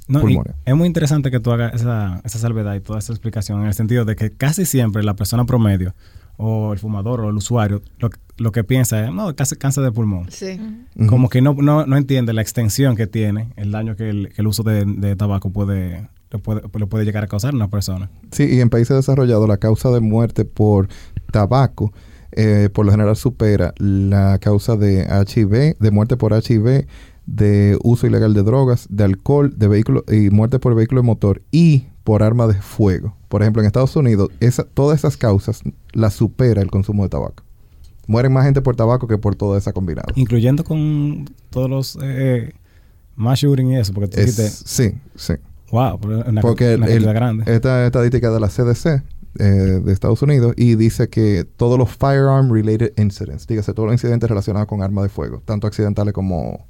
No, 0.10 0.22
pulmones. 0.22 0.56
es 0.66 0.75
muy 0.75 0.88
interesante 0.88 1.32
que 1.32 1.39
tú 1.39 1.51
hagas 1.51 1.74
esa, 1.75 2.22
esa 2.25 2.39
salvedad 2.39 2.75
y 2.75 2.82
toda 2.82 3.00
esa 3.00 3.13
explicación 3.13 3.62
en 3.62 3.68
el 3.68 3.74
sentido 3.74 4.06
de 4.06 4.16
que 4.16 4.32
casi 4.32 4.66
siempre 4.66 5.04
la 5.04 5.16
persona 5.16 5.46
promedio 5.46 5.94
o 6.36 6.74
el 6.74 6.80
fumador 6.80 7.22
o 7.22 7.30
el 7.30 7.36
usuario 7.36 7.82
lo, 8.00 8.10
lo 8.38 8.51
que 8.51 8.63
piensa 8.63 9.06
es, 9.06 9.13
no, 9.13 9.36
casi 9.36 9.56
cáncer 9.56 9.84
de 9.84 9.92
pulmón. 9.92 10.32
Sí. 10.32 10.60
Como 11.08 11.30
que 11.30 11.42
no, 11.42 11.54
no, 11.54 11.86
no 11.86 11.98
entiende 11.98 12.34
la 12.34 12.42
extensión 12.42 12.96
que 12.96 13.08
tiene, 13.08 13.54
el 13.56 13.72
daño 13.72 13.96
que 13.96 14.10
el, 14.10 14.30
que 14.34 14.42
el 14.42 14.48
uso 14.48 14.63
de, 14.63 14.86
de 14.86 15.16
tabaco 15.16 15.51
puede 15.51 16.10
le, 16.32 16.39
puede, 16.39 16.62
le 16.62 16.88
puede 16.88 17.06
llegar 17.06 17.24
a 17.24 17.28
causar 17.28 17.54
a 17.54 17.56
una 17.56 17.70
persona. 17.70 18.10
Sí, 18.32 18.46
y 18.46 18.62
en 18.62 18.70
países 18.70 18.96
desarrollados 18.96 19.48
la 19.48 19.58
causa 19.58 19.89
de 19.92 20.00
muerte 20.00 20.46
por 20.46 20.88
tabaco 21.32 21.94
eh, 22.32 22.70
por 22.72 22.86
lo 22.86 22.92
general 22.92 23.16
supera 23.16 23.74
la 23.78 24.38
causa 24.39 24.75
de 24.75 25.01
HIV, 25.01 25.78
de 25.80 25.92
muerte 25.92 26.16
por 26.16 26.32
HIV, 26.32 26.86
de 27.36 27.78
uso 27.84 28.08
ilegal 28.08 28.34
de 28.34 28.44
drogas, 28.44 28.88
de 28.90 29.04
alcohol, 29.04 29.54
de 29.58 29.68
vehículo 29.68 30.04
y 30.12 30.30
muerte 30.30 30.60
por 30.60 30.76
vehículo 30.76 31.02
de 31.02 31.06
motor 31.08 31.42
y 31.52 31.86
por 32.04 32.24
arma 32.24 32.48
de 32.48 32.56
fuego. 32.56 33.16
Por 33.28 33.42
ejemplo, 33.42 33.62
en 33.62 33.68
Estados 33.68 33.96
Unidos, 33.96 34.30
esa, 34.40 34.64
todas 34.64 35.00
esas 35.00 35.16
causas 35.18 35.62
las 35.94 36.14
supera 36.14 36.62
el 36.62 36.72
consumo 36.72 37.04
de 37.04 37.10
tabaco. 37.10 37.44
Mueren 38.08 38.34
más 38.34 38.46
gente 38.46 38.62
por 38.62 38.76
tabaco 38.76 39.08
que 39.08 39.20
por 39.20 39.36
toda 39.36 39.58
esa 39.60 39.72
combinada. 39.74 40.08
Incluyendo 40.16 40.64
con 40.64 41.30
todos 41.52 41.70
los 41.70 41.98
eh, 42.02 42.54
shooting 43.18 43.70
y 43.72 43.78
eso, 43.78 43.94
porque 43.94 44.08
tú 44.08 44.20
Es- 44.20 44.36
dijiste, 44.38 44.50
sí, 44.68 44.98
sí. 45.16 45.34
wow, 45.72 46.00
una, 46.26 46.42
Porque 46.42 46.76
una 46.76 46.88
el- 46.88 47.04
grande. 47.06 47.44
esta 47.54 47.86
estadística 47.86 48.32
de 48.32 48.40
la 48.40 48.48
CDC 48.48 49.04
eh, 49.38 49.44
de 49.44 49.94
Estados 49.94 50.24
Unidos 50.24 50.54
y 50.58 50.74
dice 50.76 51.08
que 51.10 51.46
todos 51.58 51.78
los 51.78 51.90
firearm 51.92 52.52
related 52.52 52.94
incidents, 52.98 53.46
dígase 53.46 53.74
todos 53.74 53.86
los 53.88 53.94
incidentes 53.94 54.28
relacionados 54.28 54.68
con 54.68 54.82
armas 54.82 55.04
de 55.04 55.10
fuego, 55.10 55.44
tanto 55.46 55.68
accidentales 55.68 56.14
como 56.16 56.66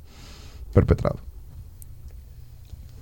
perpetrados. 0.79 1.21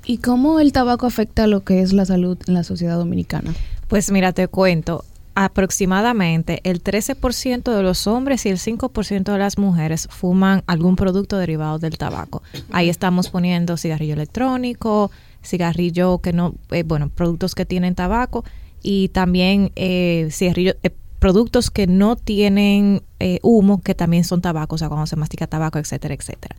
¿Y 0.05 0.19
cómo 0.19 0.60
el 0.60 0.72
tabaco 0.72 1.05
afecta 1.05 1.43
a 1.43 1.48
lo 1.48 1.63
que 1.63 1.81
es 1.81 1.91
la 1.93 2.05
salud 2.05 2.38
en 2.48 2.53
la 2.53 2.63
sociedad 2.63 2.98
dominicana? 2.98 3.53
Pues 3.89 4.10
mira, 4.10 4.31
te 4.31 4.48
cuento, 4.48 5.03
aproximadamente 5.36 6.62
el 6.63 6.81
13% 6.81 7.75
de 7.75 7.84
los 7.84 8.07
hombres 8.07 8.46
y 8.46 8.50
el 8.50 8.57
5% 8.57 9.31
de 9.31 9.38
las 9.38 9.57
mujeres 9.57 10.07
fuman 10.10 10.63
algún 10.65 10.96
producto 10.96 11.38
derivado 11.38 11.77
del 11.77 11.98
tabaco. 11.98 12.41
Ahí 12.72 12.89
estamos 12.89 13.29
poniendo 13.29 13.77
cigarrillo 13.77 14.13
electrónico, 14.13 15.12
cigarrillo 15.43 16.19
que 16.19 16.34
no, 16.34 16.55
eh, 16.72 16.84
bueno, 16.84 17.10
productos 17.10 17.53
que 17.53 17.65
tienen 17.65 17.93
tabaco 17.93 18.46
y 18.81 19.10
también 19.10 19.72
eh, 19.75 20.29
cigarrillo, 20.31 20.74
eh, 20.84 20.91
productos 21.19 21.72
que 21.72 21.88
no 21.88 22.15
tienen 22.15 23.03
eh, 23.19 23.39
humo, 23.41 23.81
que 23.81 23.96
también 23.96 24.24
son 24.24 24.41
tabaco, 24.41 24.75
o 24.75 24.77
sea, 24.77 24.88
cuando 24.88 25.07
se 25.07 25.15
mastica 25.15 25.48
tabaco, 25.48 25.79
etcétera, 25.79 26.13
etcétera. 26.13 26.55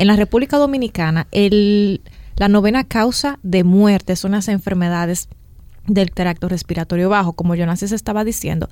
En 0.00 0.06
la 0.06 0.16
República 0.16 0.56
Dominicana, 0.56 1.26
el, 1.30 2.00
la 2.36 2.48
novena 2.48 2.84
causa 2.84 3.38
de 3.42 3.64
muerte 3.64 4.16
son 4.16 4.30
las 4.30 4.48
enfermedades 4.48 5.28
del 5.86 6.10
tracto 6.10 6.48
respiratorio 6.48 7.10
bajo. 7.10 7.34
Como 7.34 7.54
Jonas 7.54 7.82
estaba 7.82 8.24
diciendo, 8.24 8.70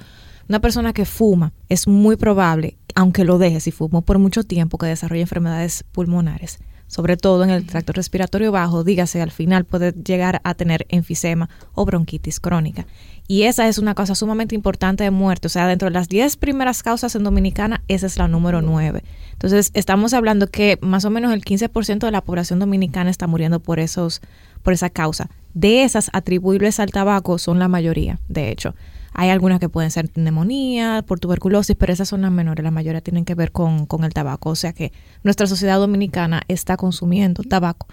una 0.49 0.61
persona 0.61 0.95
que 0.95 1.05
fuma 1.05 1.53
es 1.69 1.87
muy 1.87 2.17
probable, 2.17 2.79
aunque 2.95 3.25
lo 3.25 3.37
deje, 3.37 3.61
si 3.61 3.73
fumó 3.73 4.01
por 4.01 4.19
mucho 4.19 4.43
tiempo, 4.43 4.79
que 4.79 4.87
desarrolle 4.87 5.21
enfermedades 5.21 5.85
pulmonares, 5.93 6.61
sobre 6.89 7.17
todo 7.17 7.45
en 7.45 7.51
el 7.51 7.65
tracto 7.65 7.93
respiratorio 7.93 8.51
bajo, 8.51 8.83
dígase, 8.83 9.23
al 9.23 9.31
final 9.31 9.65
puede 9.65 9.93
llegar 9.93 10.41
a 10.43 10.55
tener 10.55 10.87
enfisema 10.89 11.49
o 11.75 11.85
bronquitis 11.85 12.41
crónica. 12.41 12.87
Y 13.29 13.43
esa 13.43 13.69
es 13.69 13.79
una 13.79 13.95
causa 13.95 14.15
sumamente 14.15 14.55
importante 14.55 15.05
de 15.05 15.11
muerte. 15.11 15.47
O 15.47 15.51
sea, 15.51 15.67
dentro 15.67 15.87
de 15.89 15.95
las 15.95 16.09
10 16.09 16.39
primeras 16.39 16.83
causas 16.83 17.15
en 17.15 17.25
Dominicana, 17.25 17.83
esa 17.87 18.07
es 18.07 18.17
la 18.17 18.27
número 18.27 18.63
9. 18.63 19.05
Entonces, 19.33 19.71
estamos 19.75 20.15
hablando 20.15 20.47
que 20.47 20.79
más 20.81 21.05
o 21.05 21.11
menos 21.11 21.33
el 21.35 21.45
15% 21.45 21.99
de 21.99 22.11
la 22.11 22.23
población 22.23 22.59
dominicana 22.59 23.11
está 23.11 23.27
muriendo 23.27 23.61
por 23.61 23.79
esos 23.79 24.23
por 24.63 24.73
esa 24.73 24.91
causa. 24.91 25.29
De 25.55 25.85
esas 25.85 26.11
atribuibles 26.13 26.81
al 26.81 26.91
tabaco 26.91 27.39
son 27.39 27.59
la 27.59 27.69
mayoría, 27.69 28.19
de 28.29 28.51
hecho. 28.51 28.75
Hay 29.13 29.31
algunas 29.31 29.59
que 29.61 29.69
pueden 29.69 29.91
ser 29.91 30.11
neumonía, 30.15 31.05
por 31.07 31.19
tuberculosis, 31.21 31.77
pero 31.77 31.93
esas 31.93 32.09
son 32.09 32.23
las 32.23 32.31
menores. 32.31 32.63
La 32.63 32.71
mayoría 32.71 33.01
tienen 33.01 33.25
que 33.25 33.35
ver 33.35 33.53
con, 33.53 33.87
con 33.87 34.05
el 34.05 34.13
tabaco. 34.13 34.51
O 34.51 34.55
sea 34.55 34.73
que 34.73 34.93
nuestra 35.23 35.47
sociedad 35.47 35.79
dominicana 35.79 36.43
está 36.49 36.77
consumiendo 36.77 37.43
tabaco. 37.43 37.87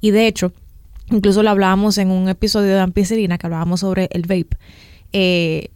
Y 0.00 0.10
de 0.10 0.26
hecho, 0.26 0.52
incluso 1.10 1.42
lo 1.42 1.50
hablábamos 1.50 1.98
en 1.98 2.10
un 2.10 2.28
episodio 2.28 2.74
de 2.74 2.80
Ampicilina 2.80 3.38
que 3.38 3.46
hablábamos 3.46 3.80
sobre 3.80 4.08
el 4.12 4.22
vape. 4.22 4.56
Eh, 5.12 5.68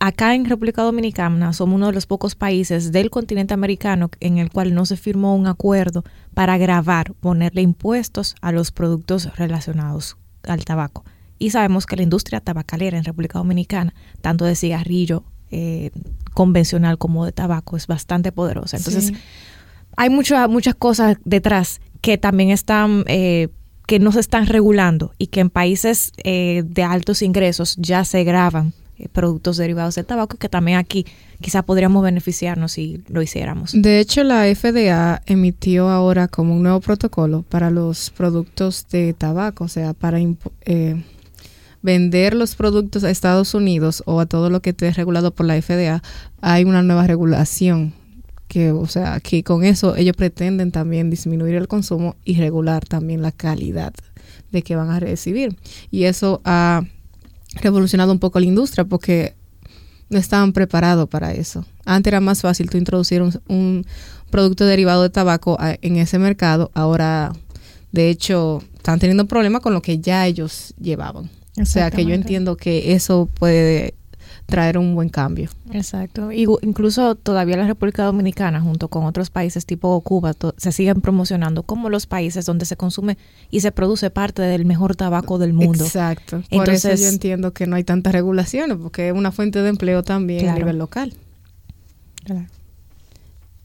acá 0.00 0.34
en 0.34 0.44
República 0.46 0.82
Dominicana 0.82 1.52
somos 1.52 1.76
uno 1.76 1.86
de 1.86 1.92
los 1.92 2.06
pocos 2.06 2.34
países 2.34 2.90
del 2.92 3.10
continente 3.10 3.54
americano 3.54 4.10
en 4.20 4.38
el 4.38 4.50
cual 4.50 4.74
no 4.74 4.86
se 4.86 4.96
firmó 4.96 5.36
un 5.36 5.46
acuerdo 5.46 6.04
para 6.34 6.58
grabar, 6.58 7.12
ponerle 7.20 7.62
impuestos 7.62 8.34
a 8.40 8.52
los 8.52 8.72
productos 8.72 9.36
relacionados 9.36 10.16
al 10.42 10.64
tabaco. 10.64 11.04
Y 11.42 11.50
sabemos 11.50 11.86
que 11.86 11.96
la 11.96 12.02
industria 12.02 12.40
tabacalera 12.40 12.96
en 12.96 13.04
República 13.04 13.38
Dominicana, 13.38 13.92
tanto 14.20 14.44
de 14.44 14.54
cigarrillo 14.54 15.24
eh, 15.50 15.90
convencional 16.34 16.98
como 16.98 17.24
de 17.26 17.32
tabaco, 17.32 17.76
es 17.76 17.86
bastante 17.86 18.32
poderosa. 18.32 18.76
Entonces, 18.76 19.06
Sí. 19.06 19.14
hay 19.96 20.08
muchas 20.08 20.48
muchas 20.48 20.74
cosas 20.74 21.16
detrás 21.24 21.80
que 22.00 22.16
también 22.16 22.50
están 22.50 23.04
eh, 23.06 23.48
que 23.86 23.98
no 23.98 24.12
se 24.12 24.20
están 24.20 24.46
regulando 24.46 25.12
y 25.18 25.26
que 25.26 25.40
en 25.40 25.50
países 25.50 26.12
eh, 26.24 26.62
de 26.64 26.82
altos 26.84 27.20
ingresos 27.22 27.76
ya 27.76 28.04
se 28.04 28.22
graban 28.24 28.72
eh, 28.98 29.08
productos 29.12 29.56
derivados 29.56 29.96
del 29.96 30.06
tabaco 30.06 30.36
que 30.38 30.48
también 30.48 30.78
aquí 30.78 31.04
quizá 31.40 31.62
podríamos 31.62 32.02
beneficiarnos 32.04 32.72
si 32.72 33.02
lo 33.08 33.20
hiciéramos. 33.20 33.72
De 33.74 33.98
hecho, 34.00 34.22
la 34.22 34.44
FDA 34.54 35.20
emitió 35.26 35.88
ahora 35.90 36.28
como 36.28 36.54
un 36.54 36.62
nuevo 36.62 36.80
protocolo 36.80 37.42
para 37.42 37.70
los 37.70 38.10
productos 38.10 38.86
de 38.90 39.12
tabaco, 39.12 39.64
o 39.64 39.68
sea, 39.68 39.92
para 39.92 40.18
eh, 40.20 41.02
vender 41.82 42.34
los 42.34 42.54
productos 42.54 43.04
a 43.04 43.10
Estados 43.10 43.54
Unidos 43.54 44.02
o 44.06 44.20
a 44.20 44.26
todo 44.26 44.50
lo 44.50 44.62
que 44.62 44.70
esté 44.70 44.90
regulado 44.92 45.32
por 45.32 45.46
la 45.46 45.60
FDA, 45.60 46.02
hay 46.40 46.64
una 46.64 46.82
nueva 46.82 47.06
regulación 47.06 47.94
que, 48.48 48.70
o 48.70 48.86
sea, 48.86 49.20
que 49.20 49.42
con 49.42 49.64
eso 49.64 49.96
ellos 49.96 50.14
pretenden 50.16 50.72
también 50.72 51.10
disminuir 51.10 51.54
el 51.54 51.68
consumo 51.68 52.16
y 52.24 52.36
regular 52.36 52.84
también 52.86 53.22
la 53.22 53.32
calidad 53.32 53.94
de 54.50 54.62
que 54.62 54.76
van 54.76 54.90
a 54.90 55.00
recibir. 55.00 55.56
Y 55.90 56.04
eso 56.04 56.40
ha 56.44 56.84
revolucionado 57.60 58.12
un 58.12 58.18
poco 58.18 58.38
la 58.40 58.46
industria 58.46 58.84
porque 58.84 59.34
no 60.10 60.18
estaban 60.18 60.52
preparados 60.52 61.08
para 61.08 61.32
eso. 61.32 61.64
Antes 61.84 62.10
era 62.10 62.20
más 62.20 62.42
fácil 62.42 62.68
tú 62.68 62.76
introducir 62.76 63.22
un, 63.22 63.86
producto 64.30 64.64
derivado 64.64 65.02
de 65.02 65.10
tabaco 65.10 65.58
en 65.60 65.96
ese 65.96 66.18
mercado. 66.18 66.70
Ahora, 66.74 67.32
de 67.90 68.08
hecho, 68.08 68.62
están 68.76 68.98
teniendo 68.98 69.26
problemas 69.26 69.60
con 69.60 69.74
lo 69.74 69.82
que 69.82 69.98
ya 69.98 70.26
ellos 70.26 70.74
llevaban. 70.80 71.30
O 71.60 71.64
sea, 71.66 71.90
que 71.90 72.04
yo 72.06 72.14
entiendo 72.14 72.56
que 72.56 72.94
eso 72.94 73.28
puede 73.38 73.94
traer 74.46 74.76
un 74.76 74.94
buen 74.94 75.08
cambio. 75.08 75.48
Exacto. 75.72 76.32
Y 76.32 76.46
incluso 76.62 77.14
todavía 77.14 77.56
la 77.56 77.66
República 77.66 78.04
Dominicana, 78.04 78.60
junto 78.60 78.88
con 78.88 79.04
otros 79.04 79.30
países 79.30 79.64
tipo 79.66 79.98
Cuba, 80.02 80.34
se 80.56 80.72
siguen 80.72 81.00
promocionando 81.00 81.62
como 81.62 81.88
los 81.90 82.06
países 82.06 82.44
donde 82.44 82.64
se 82.66 82.76
consume 82.76 83.16
y 83.50 83.60
se 83.60 83.72
produce 83.72 84.10
parte 84.10 84.42
del 84.42 84.64
mejor 84.64 84.96
tabaco 84.96 85.38
del 85.38 85.52
mundo. 85.52 85.84
Exacto. 85.84 86.42
Por 86.50 86.68
eso 86.68 86.92
yo 86.94 87.06
entiendo 87.08 87.52
que 87.52 87.66
no 87.66 87.76
hay 87.76 87.84
tantas 87.84 88.12
regulaciones, 88.12 88.76
porque 88.80 89.08
es 89.08 89.14
una 89.14 89.30
fuente 89.32 89.60
de 89.62 89.68
empleo 89.68 90.02
también 90.02 90.40
a 90.40 90.42
Claro. 90.42 90.58
nivel 90.58 90.78
local. 90.78 91.14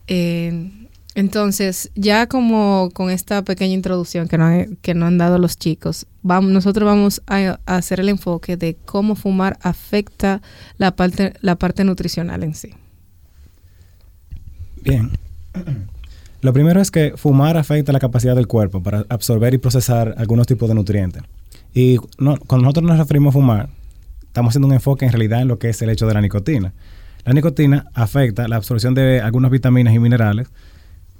Eh, 0.06 0.70
entonces, 1.18 1.90
ya 1.94 2.26
como 2.28 2.90
con 2.94 3.10
esta 3.10 3.42
pequeña 3.42 3.74
introducción 3.74 4.28
que, 4.28 4.38
no 4.38 4.46
que 4.82 4.94
nos 4.94 5.08
han 5.08 5.18
dado 5.18 5.38
los 5.38 5.58
chicos, 5.58 6.06
vamos, 6.22 6.50
nosotros 6.52 6.86
vamos 6.86 7.22
a, 7.26 7.58
a 7.66 7.76
hacer 7.76 8.00
el 8.00 8.08
enfoque 8.08 8.56
de 8.56 8.76
cómo 8.84 9.14
fumar 9.16 9.58
afecta 9.62 10.40
la 10.76 10.94
parte, 10.94 11.34
la 11.40 11.56
parte 11.56 11.84
nutricional 11.84 12.42
en 12.44 12.54
sí. 12.54 12.70
Bien. 14.82 15.10
Lo 16.40 16.52
primero 16.52 16.80
es 16.80 16.92
que 16.92 17.14
fumar 17.16 17.56
afecta 17.56 17.92
la 17.92 17.98
capacidad 17.98 18.36
del 18.36 18.46
cuerpo 18.46 18.80
para 18.80 19.04
absorber 19.08 19.54
y 19.54 19.58
procesar 19.58 20.14
algunos 20.18 20.46
tipos 20.46 20.68
de 20.68 20.74
nutrientes. 20.76 21.22
Y 21.74 21.96
no- 22.18 22.38
cuando 22.46 22.62
nosotros 22.64 22.86
nos 22.86 22.96
referimos 22.98 23.32
a 23.32 23.38
fumar, 23.38 23.68
estamos 24.22 24.50
haciendo 24.52 24.68
un 24.68 24.74
enfoque 24.74 25.04
en 25.04 25.10
realidad 25.10 25.42
en 25.42 25.48
lo 25.48 25.58
que 25.58 25.70
es 25.70 25.82
el 25.82 25.90
hecho 25.90 26.06
de 26.06 26.14
la 26.14 26.20
nicotina. 26.20 26.72
La 27.24 27.32
nicotina 27.32 27.86
afecta 27.92 28.46
la 28.46 28.54
absorción 28.54 28.94
de 28.94 29.20
algunas 29.20 29.50
vitaminas 29.50 29.92
y 29.92 29.98
minerales. 29.98 30.48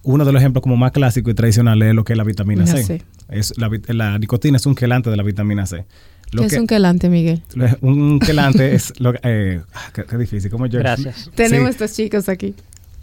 Uno 0.08 0.24
de 0.24 0.32
los 0.32 0.40
ejemplos 0.40 0.62
como 0.62 0.76
más 0.76 0.90
clásico 0.92 1.28
y 1.30 1.34
tradicional 1.34 1.82
es 1.82 1.94
lo 1.94 2.02
que 2.02 2.14
es 2.14 2.16
la 2.16 2.24
vitamina 2.24 2.66
C. 2.66 3.02
Es 3.28 3.52
la, 3.58 4.18
nicotina 4.18 4.56
es 4.56 4.64
un 4.64 4.74
quelante 4.74 5.10
de 5.10 5.16
la 5.18 5.22
vitamina 5.22 5.66
C. 5.66 5.84
Lo 6.30 6.40
¿Qué 6.42 6.46
es 6.46 6.52
un 6.58 6.66
quelante, 6.66 7.08
Miguel? 7.10 7.42
lo- 7.54 7.66
un 7.82 8.18
quelante 8.18 8.74
es 8.74 8.98
lo 9.00 9.12
que- 9.12 9.20
eh, 9.22 9.60
ah, 9.74 9.90
qué, 9.92 10.04
qué 10.04 10.16
difícil. 10.16 10.50
¿Cómo 10.50 10.64
yo? 10.66 10.78
Gracias. 10.78 11.30
Tenemos 11.34 11.66
Sí. 11.68 11.70
estos 11.72 11.92
chicos 11.94 12.28
aquí. 12.30 12.54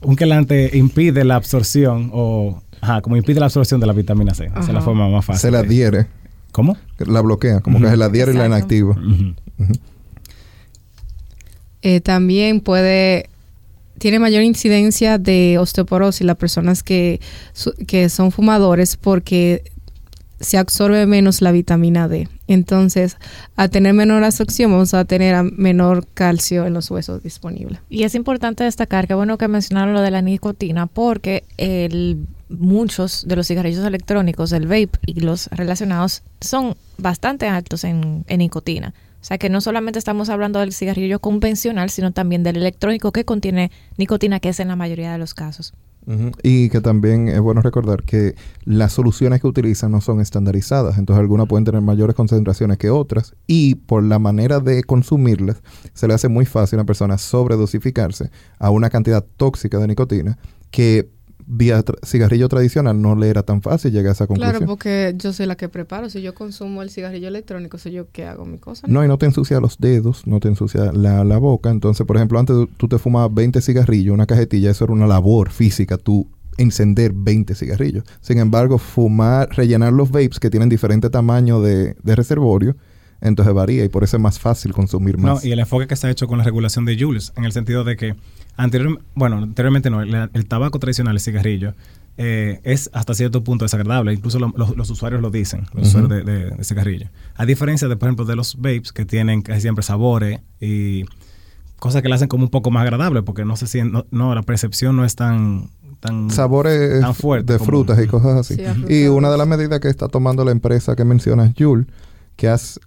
un 0.01 0.15
quelante 0.15 0.71
impide 0.77 1.23
la 1.23 1.35
absorción 1.35 2.09
o 2.13 2.61
ajá, 2.81 3.01
como 3.01 3.17
impide 3.17 3.39
la 3.39 3.45
absorción 3.47 3.79
de 3.79 3.85
la 3.87 3.93
vitamina 3.93 4.33
C. 4.33 4.45
Esa 4.47 4.59
es 4.59 4.69
la 4.73 4.81
forma 4.81 5.07
más 5.09 5.23
fácil. 5.25 5.41
Se 5.41 5.51
la 5.51 5.59
adhiere. 5.59 6.07
¿Cómo? 6.51 6.75
La 6.99 7.21
bloquea, 7.21 7.59
como 7.61 7.79
que 7.79 7.85
es 7.87 7.97
la 7.97 8.09
diaria 8.09 8.33
y 8.33 8.37
la 8.37 8.45
inactiva. 8.47 8.95
Eh, 11.81 12.01
también 12.01 12.61
puede 12.61 13.29
tiene 13.97 14.19
mayor 14.19 14.43
incidencia 14.43 15.17
de 15.17 15.57
osteoporosis 15.59 16.25
las 16.25 16.37
personas 16.37 16.83
que, 16.83 17.19
que 17.87 18.09
son 18.09 18.31
fumadores 18.31 18.97
porque 18.97 19.71
se 20.39 20.57
absorbe 20.57 21.05
menos 21.05 21.41
la 21.41 21.51
vitamina 21.51 22.07
D. 22.07 22.27
Entonces, 22.47 23.17
a 23.55 23.67
tener 23.67 23.93
menor 23.93 24.23
absorción, 24.23 24.71
vamos 24.71 24.93
a 24.93 25.05
tener 25.05 25.41
menor 25.43 26.05
calcio 26.13 26.65
en 26.65 26.73
los 26.73 26.91
huesos 26.91 27.23
disponibles. 27.23 27.79
Y 27.89 28.03
es 28.03 28.15
importante 28.15 28.63
destacar 28.63 29.07
que 29.07 29.13
bueno 29.13 29.37
que 29.37 29.47
mencionaron 29.47 29.93
lo 29.93 30.01
de 30.01 30.11
la 30.11 30.21
nicotina 30.21 30.87
porque 30.87 31.43
el, 31.57 32.27
muchos 32.49 33.25
de 33.27 33.35
los 33.35 33.47
cigarrillos 33.47 33.85
electrónicos, 33.85 34.51
el 34.51 34.67
vape 34.67 34.99
y 35.05 35.21
los 35.21 35.47
relacionados 35.47 36.21
son 36.41 36.75
bastante 36.97 37.47
altos 37.47 37.83
en, 37.83 38.25
en 38.27 38.39
nicotina. 38.39 38.93
O 39.25 39.27
sea 39.27 39.39
que 39.39 39.49
no 39.49 39.59
solamente 39.59 39.97
estamos 39.97 40.29
hablando 40.29 40.59
del 40.59 40.71
cigarrillo 40.71 41.19
convencional, 41.19 41.89
sino 41.89 42.11
también 42.11 42.43
del 42.43 42.57
electrónico 42.57 43.11
que 43.11 43.25
contiene 43.25 43.71
nicotina, 43.97 44.39
que 44.39 44.49
es 44.49 44.59
en 44.59 44.67
la 44.67 44.75
mayoría 44.75 45.11
de 45.11 45.17
los 45.17 45.33
casos. 45.33 45.73
Y 46.43 46.69
que 46.69 46.79
también 46.79 47.27
es 47.29 47.39
bueno 47.39 47.61
recordar 47.61 48.03
que 48.03 48.35
las 48.65 48.93
soluciones 48.93 49.41
que 49.41 49.47
utilizan 49.47 49.89
no 49.89 49.99
son 49.99 50.21
estandarizadas, 50.21 50.99
entonces 50.99 51.21
algunas 51.21 51.47
pueden 51.47 51.65
tener 51.65 51.81
mayores 51.81 52.15
concentraciones 52.15 52.77
que 52.77 52.91
otras 52.91 53.33
y 53.47 53.73
por 53.73 54.03
la 54.03 54.19
manera 54.19 54.59
de 54.59 54.83
consumirlas 54.83 55.63
se 55.95 56.07
le 56.07 56.13
hace 56.13 56.27
muy 56.27 56.45
fácil 56.45 56.77
a 56.77 56.81
una 56.83 56.85
persona 56.85 57.17
sobredosificarse 57.17 58.29
a 58.59 58.69
una 58.69 58.91
cantidad 58.91 59.25
tóxica 59.37 59.79
de 59.79 59.87
nicotina 59.87 60.37
que 60.69 61.09
vía 61.47 61.83
tra- 61.85 61.97
cigarrillo 62.05 62.49
tradicional 62.49 62.99
no 63.01 63.15
le 63.15 63.29
era 63.29 63.43
tan 63.43 63.61
fácil 63.61 63.91
llegar 63.91 64.09
a 64.09 64.11
esa 64.13 64.27
conclusión. 64.27 64.51
Claro, 64.57 64.65
porque 64.67 65.13
yo 65.17 65.31
soy 65.33 65.45
la 65.45 65.55
que 65.55 65.69
preparo. 65.69 66.09
Si 66.09 66.21
yo 66.21 66.33
consumo 66.33 66.81
el 66.81 66.89
cigarrillo 66.89 67.27
electrónico, 67.27 67.77
soy 67.77 67.91
yo 67.93 68.09
que 68.11 68.25
hago 68.25 68.45
mi 68.45 68.57
cosa. 68.57 68.87
No, 68.87 69.03
y 69.03 69.07
no 69.07 69.17
te 69.17 69.25
ensucia 69.27 69.59
los 69.59 69.77
dedos, 69.77 70.25
no 70.27 70.39
te 70.39 70.47
ensucia 70.47 70.91
la, 70.91 71.23
la 71.23 71.37
boca. 71.37 71.69
Entonces, 71.69 72.05
por 72.07 72.15
ejemplo, 72.15 72.39
antes 72.39 72.55
tú- 72.55 72.67
tú 72.77 72.87
te 72.87 72.97
fumabas 72.97 73.33
20 73.33 73.61
cigarrillos, 73.61 74.13
una 74.13 74.25
cajetilla, 74.25 74.71
eso 74.71 74.85
era 74.85 74.93
una 74.93 75.07
labor 75.07 75.51
física, 75.51 75.97
tú 75.97 76.27
encender 76.57 77.11
20 77.13 77.53
cigarrillos. 77.53 78.05
Sin 78.21 78.37
embargo, 78.39 78.77
fumar, 78.77 79.49
rellenar 79.51 79.91
los 79.93 80.09
vapes 80.09 80.39
que 80.39 80.49
tienen 80.49 80.69
diferente 80.69 81.09
tamaño 81.09 81.61
de, 81.61 81.95
de 82.01 82.15
reservorio, 82.15 82.75
entonces 83.25 83.53
varía 83.53 83.83
y 83.83 83.89
por 83.89 84.03
eso 84.03 84.17
es 84.17 84.21
más 84.23 84.39
fácil 84.39 84.71
consumir 84.73 85.17
No, 85.19 85.35
más. 85.35 85.45
y 85.45 85.51
el 85.51 85.59
enfoque 85.59 85.87
que 85.87 85.95
se 85.95 86.07
ha 86.07 86.09
hecho 86.09 86.27
con 86.27 86.37
la 86.37 86.43
regulación 86.43 86.85
de 86.85 86.97
Jules, 86.99 87.33
en 87.35 87.45
el 87.45 87.51
sentido 87.51 87.83
de 87.83 87.97
que 87.97 88.15
anterior, 88.55 88.99
bueno, 89.15 89.37
anteriormente 89.37 89.89
no, 89.89 90.01
el, 90.01 90.29
el 90.33 90.45
tabaco 90.47 90.79
tradicional, 90.79 91.15
el 91.15 91.19
cigarrillo, 91.19 91.73
eh, 92.17 92.61
es 92.63 92.89
hasta 92.93 93.13
cierto 93.13 93.43
punto 93.43 93.65
desagradable. 93.65 94.13
Incluso 94.13 94.39
lo- 94.39 94.53
los, 94.55 94.77
los 94.77 94.89
usuarios 94.89 95.21
lo 95.21 95.29
dicen, 95.31 95.65
los 95.73 95.89
usuarios 95.89 96.09
de, 96.09 96.23
de- 96.23 96.49
de 96.51 96.63
cigarrillo. 96.63 97.07
A 97.35 97.45
diferencia 97.45 97.87
de, 97.89 97.97
por 97.97 98.07
ejemplo, 98.07 98.23
de 98.25 98.37
los 98.37 98.55
vapes 98.55 98.93
que 98.93 99.03
tienen 99.05 99.41
casi 99.41 99.59
siempre 99.61 99.83
sabores 99.83 100.39
y 100.61 101.03
cosas 101.77 102.01
que 102.01 102.07
le 102.07 102.15
hacen 102.15 102.29
como 102.29 102.45
un 102.45 102.49
poco 102.49 102.71
más 102.71 102.83
agradable, 102.83 103.21
porque 103.21 103.43
no 103.43 103.57
se 103.57 103.67
siente, 103.67 103.91
no, 103.91 104.05
no, 104.11 104.33
la 104.33 104.43
percepción 104.43 104.95
no 104.95 105.03
es 105.03 105.15
tan... 105.15 105.69
tan 105.99 106.29
Sabores 106.31 107.01
tan 107.01 107.13
fuerte 107.15 107.51
de 107.53 107.59
como- 107.59 107.67
frutas 107.67 108.01
y 108.01 108.07
cosas 108.07 108.37
así. 108.37 108.55
Sí, 108.55 108.63
y 108.87 109.07
una 109.07 109.29
de 109.29 109.37
las 109.37 109.47
medidas 109.47 109.81
que 109.81 109.89
está 109.89 110.07
tomando 110.07 110.45
la 110.45 110.51
empresa 110.51 110.95
que 110.95 111.03
mencionas, 111.03 111.51
Juul, 111.57 111.87
que 112.37 112.47
has- 112.47 112.79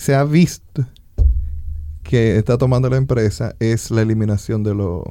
se 0.00 0.14
ha 0.14 0.24
visto 0.24 0.86
que 2.02 2.38
está 2.38 2.56
tomando 2.56 2.88
la 2.88 2.96
empresa 2.96 3.54
es 3.60 3.90
la 3.90 4.00
eliminación 4.00 4.62
de 4.62 4.74
los 4.74 5.02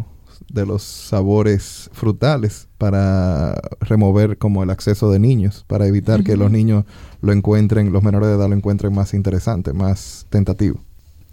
de 0.52 0.66
los 0.66 0.82
sabores 0.82 1.92
frutales 1.94 2.68
para 2.80 3.54
remover 3.82 4.40
como 4.40 4.64
el 4.64 4.72
acceso 4.72 5.12
de 5.12 5.20
niños, 5.20 5.64
para 5.68 5.86
evitar 5.86 6.24
que 6.24 6.36
los 6.36 6.50
niños 6.50 6.86
lo 7.22 7.34
encuentren, 7.34 7.92
los 7.92 8.02
menores 8.02 8.30
de 8.30 8.36
edad 8.36 8.50
lo 8.50 8.56
encuentren 8.56 8.92
más 8.92 9.14
interesante, 9.14 9.74
más 9.74 10.26
tentativo. 10.32 10.84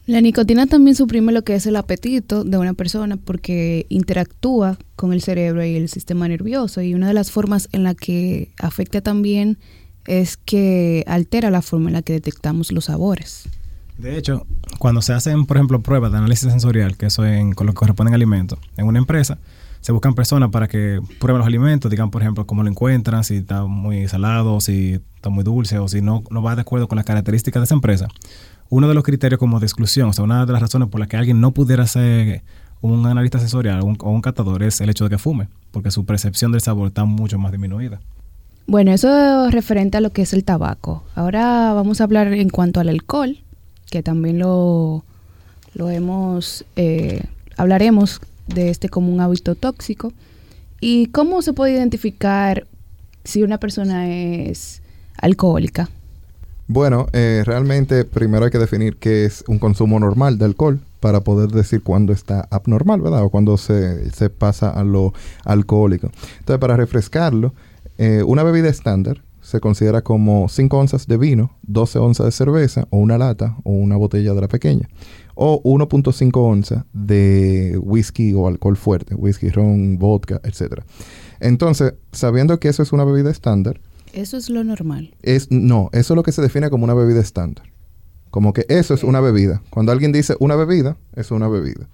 La 0.04 0.20
nicotina 0.20 0.66
también 0.66 0.94
suprime 0.94 1.32
lo 1.32 1.42
que 1.42 1.54
es 1.54 1.64
el 1.64 1.76
apetito 1.76 2.44
de 2.44 2.58
una 2.58 2.74
persona 2.74 3.16
porque 3.16 3.86
interactúa 3.88 4.76
con 4.96 5.14
el 5.14 5.22
cerebro 5.22 5.64
y 5.64 5.76
el 5.76 5.88
sistema 5.88 6.28
nervioso 6.28 6.82
y 6.82 6.92
una 6.92 7.08
de 7.08 7.14
las 7.14 7.30
formas 7.30 7.70
en 7.72 7.84
la 7.84 7.94
que 7.94 8.52
afecta 8.58 9.00
también 9.00 9.56
es 10.06 10.36
que 10.36 11.04
altera 11.06 11.50
la 11.50 11.62
forma 11.62 11.88
en 11.88 11.94
la 11.94 12.02
que 12.02 12.12
detectamos 12.12 12.72
los 12.72 12.86
sabores. 12.86 13.48
De 13.98 14.18
hecho, 14.18 14.46
cuando 14.78 15.00
se 15.00 15.14
hacen, 15.14 15.46
por 15.46 15.56
ejemplo, 15.56 15.80
pruebas 15.80 16.12
de 16.12 16.18
análisis 16.18 16.50
sensorial, 16.50 16.96
que 16.96 17.06
eso 17.06 17.24
en, 17.24 17.52
con 17.52 17.66
lo 17.66 17.72
que 17.72 17.78
corresponden 17.78 18.14
alimentos, 18.14 18.58
en 18.76 18.86
una 18.86 18.98
empresa, 18.98 19.38
se 19.80 19.92
buscan 19.92 20.14
personas 20.14 20.50
para 20.50 20.68
que 20.68 21.00
prueben 21.18 21.38
los 21.38 21.46
alimentos, 21.46 21.90
digan, 21.90 22.10
por 22.10 22.20
ejemplo, 22.20 22.46
cómo 22.46 22.62
lo 22.62 22.68
encuentran, 22.68 23.24
si 23.24 23.36
está 23.36 23.64
muy 23.64 24.08
salado, 24.08 24.60
si 24.60 25.00
está 25.14 25.30
muy 25.30 25.44
dulce 25.44 25.78
o 25.78 25.88
si 25.88 26.02
no, 26.02 26.24
no 26.30 26.42
va 26.42 26.56
de 26.56 26.62
acuerdo 26.62 26.88
con 26.88 26.96
las 26.96 27.04
características 27.04 27.60
de 27.60 27.64
esa 27.64 27.74
empresa. 27.74 28.08
Uno 28.68 28.88
de 28.88 28.94
los 28.94 29.04
criterios 29.04 29.38
como 29.38 29.60
de 29.60 29.66
exclusión, 29.66 30.08
o 30.08 30.12
sea, 30.12 30.24
una 30.24 30.44
de 30.44 30.52
las 30.52 30.60
razones 30.60 30.88
por 30.88 30.98
las 30.98 31.08
que 31.08 31.16
alguien 31.16 31.40
no 31.40 31.52
pudiera 31.52 31.86
ser 31.86 32.42
un 32.80 33.06
analista 33.06 33.38
sensorial 33.38 33.80
o 33.80 34.10
un 34.10 34.20
catador 34.20 34.62
es 34.62 34.80
el 34.80 34.90
hecho 34.90 35.04
de 35.04 35.10
que 35.10 35.18
fume, 35.18 35.48
porque 35.70 35.90
su 35.90 36.04
percepción 36.04 36.52
del 36.52 36.60
sabor 36.60 36.88
está 36.88 37.04
mucho 37.04 37.38
más 37.38 37.52
disminuida. 37.52 38.00
Bueno, 38.66 38.92
eso 38.92 39.48
referente 39.50 39.96
a 39.96 40.00
lo 40.00 40.10
que 40.10 40.22
es 40.22 40.32
el 40.32 40.42
tabaco. 40.42 41.04
Ahora 41.14 41.72
vamos 41.72 42.00
a 42.00 42.04
hablar 42.04 42.32
en 42.32 42.48
cuanto 42.48 42.80
al 42.80 42.88
alcohol, 42.88 43.38
que 43.90 44.02
también 44.02 44.40
lo, 44.40 45.04
lo 45.74 45.88
hemos, 45.90 46.64
eh, 46.74 47.22
hablaremos 47.56 48.20
de 48.48 48.70
este 48.70 48.88
como 48.88 49.12
un 49.12 49.20
hábito 49.20 49.54
tóxico. 49.54 50.12
¿Y 50.80 51.06
cómo 51.06 51.42
se 51.42 51.52
puede 51.52 51.74
identificar 51.74 52.66
si 53.22 53.44
una 53.44 53.58
persona 53.58 54.08
es 54.08 54.82
alcohólica? 55.16 55.88
Bueno, 56.66 57.06
eh, 57.12 57.44
realmente 57.46 58.04
primero 58.04 58.46
hay 58.46 58.50
que 58.50 58.58
definir 58.58 58.96
qué 58.96 59.24
es 59.24 59.44
un 59.46 59.60
consumo 59.60 60.00
normal 60.00 60.38
de 60.38 60.44
alcohol 60.44 60.80
para 60.98 61.20
poder 61.20 61.50
decir 61.50 61.82
cuándo 61.82 62.12
está 62.12 62.48
abnormal, 62.50 63.00
¿verdad? 63.00 63.22
O 63.22 63.30
cuándo 63.30 63.56
se, 63.56 64.10
se 64.10 64.28
pasa 64.28 64.70
a 64.70 64.82
lo 64.82 65.14
alcohólico. 65.44 66.10
Entonces, 66.40 66.58
para 66.58 66.76
refrescarlo, 66.76 67.54
eh, 67.98 68.22
una 68.24 68.42
bebida 68.42 68.68
estándar 68.68 69.22
se 69.40 69.60
considera 69.60 70.02
como 70.02 70.48
5 70.48 70.76
onzas 70.76 71.06
de 71.06 71.16
vino, 71.16 71.52
12 71.62 71.98
onzas 72.00 72.26
de 72.26 72.32
cerveza, 72.32 72.88
o 72.90 72.98
una 72.98 73.16
lata, 73.16 73.56
o 73.62 73.70
una 73.70 73.96
botella 73.96 74.34
de 74.34 74.40
la 74.40 74.48
pequeña, 74.48 74.88
o 75.36 75.62
1.5 75.62 76.32
onzas 76.36 76.84
de 76.92 77.78
whisky 77.80 78.34
o 78.34 78.48
alcohol 78.48 78.76
fuerte, 78.76 79.14
whisky, 79.14 79.50
ron, 79.50 79.98
vodka, 79.98 80.40
etc. 80.42 80.82
Entonces, 81.38 81.94
sabiendo 82.10 82.58
que 82.58 82.68
eso 82.68 82.82
es 82.82 82.92
una 82.92 83.04
bebida 83.04 83.30
estándar, 83.30 83.80
Eso 84.12 84.36
es 84.36 84.48
lo 84.50 84.64
normal. 84.64 85.14
es 85.22 85.50
no, 85.50 85.90
eso 85.92 86.14
es 86.14 86.16
lo 86.16 86.22
que 86.24 86.32
se 86.32 86.42
define 86.42 86.68
como 86.70 86.84
una 86.84 86.94
bebida 86.94 87.20
estándar. 87.20 87.66
Como 88.30 88.52
que 88.52 88.66
eso 88.68 88.94
es 88.94 89.04
una 89.04 89.20
bebida. 89.20 89.62
Cuando 89.70 89.92
alguien 89.92 90.10
dice 90.10 90.34
una 90.40 90.56
bebida, 90.56 90.96
es 91.14 91.30
una 91.30 91.48
bebida. 91.48 91.88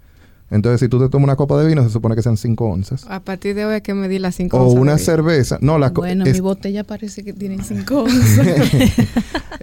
Entonces, 0.52 0.80
si 0.80 0.88
tú 0.88 0.98
te 1.00 1.08
tomas 1.08 1.24
una 1.24 1.36
copa 1.36 1.58
de 1.60 1.66
vino, 1.66 1.82
se 1.82 1.88
supone 1.90 2.14
que 2.14 2.22
sean 2.22 2.36
5 2.36 2.64
onzas. 2.66 3.04
A 3.08 3.20
partir 3.20 3.54
de 3.54 3.64
hoy 3.64 3.74
hay 3.74 3.80
que 3.80 3.94
medir 3.94 4.20
las 4.20 4.34
5 4.34 4.58
O 4.58 4.72
una 4.72 4.98
cerveza. 4.98 5.58
No, 5.60 5.78
la 5.78 5.92
co- 5.92 6.02
Bueno, 6.02 6.24
es- 6.26 6.34
mi 6.34 6.40
botella 6.40 6.84
parece 6.84 7.24
que 7.24 7.32
tiene 7.32 7.62
cinco 7.64 8.02
onzas. 8.02 8.46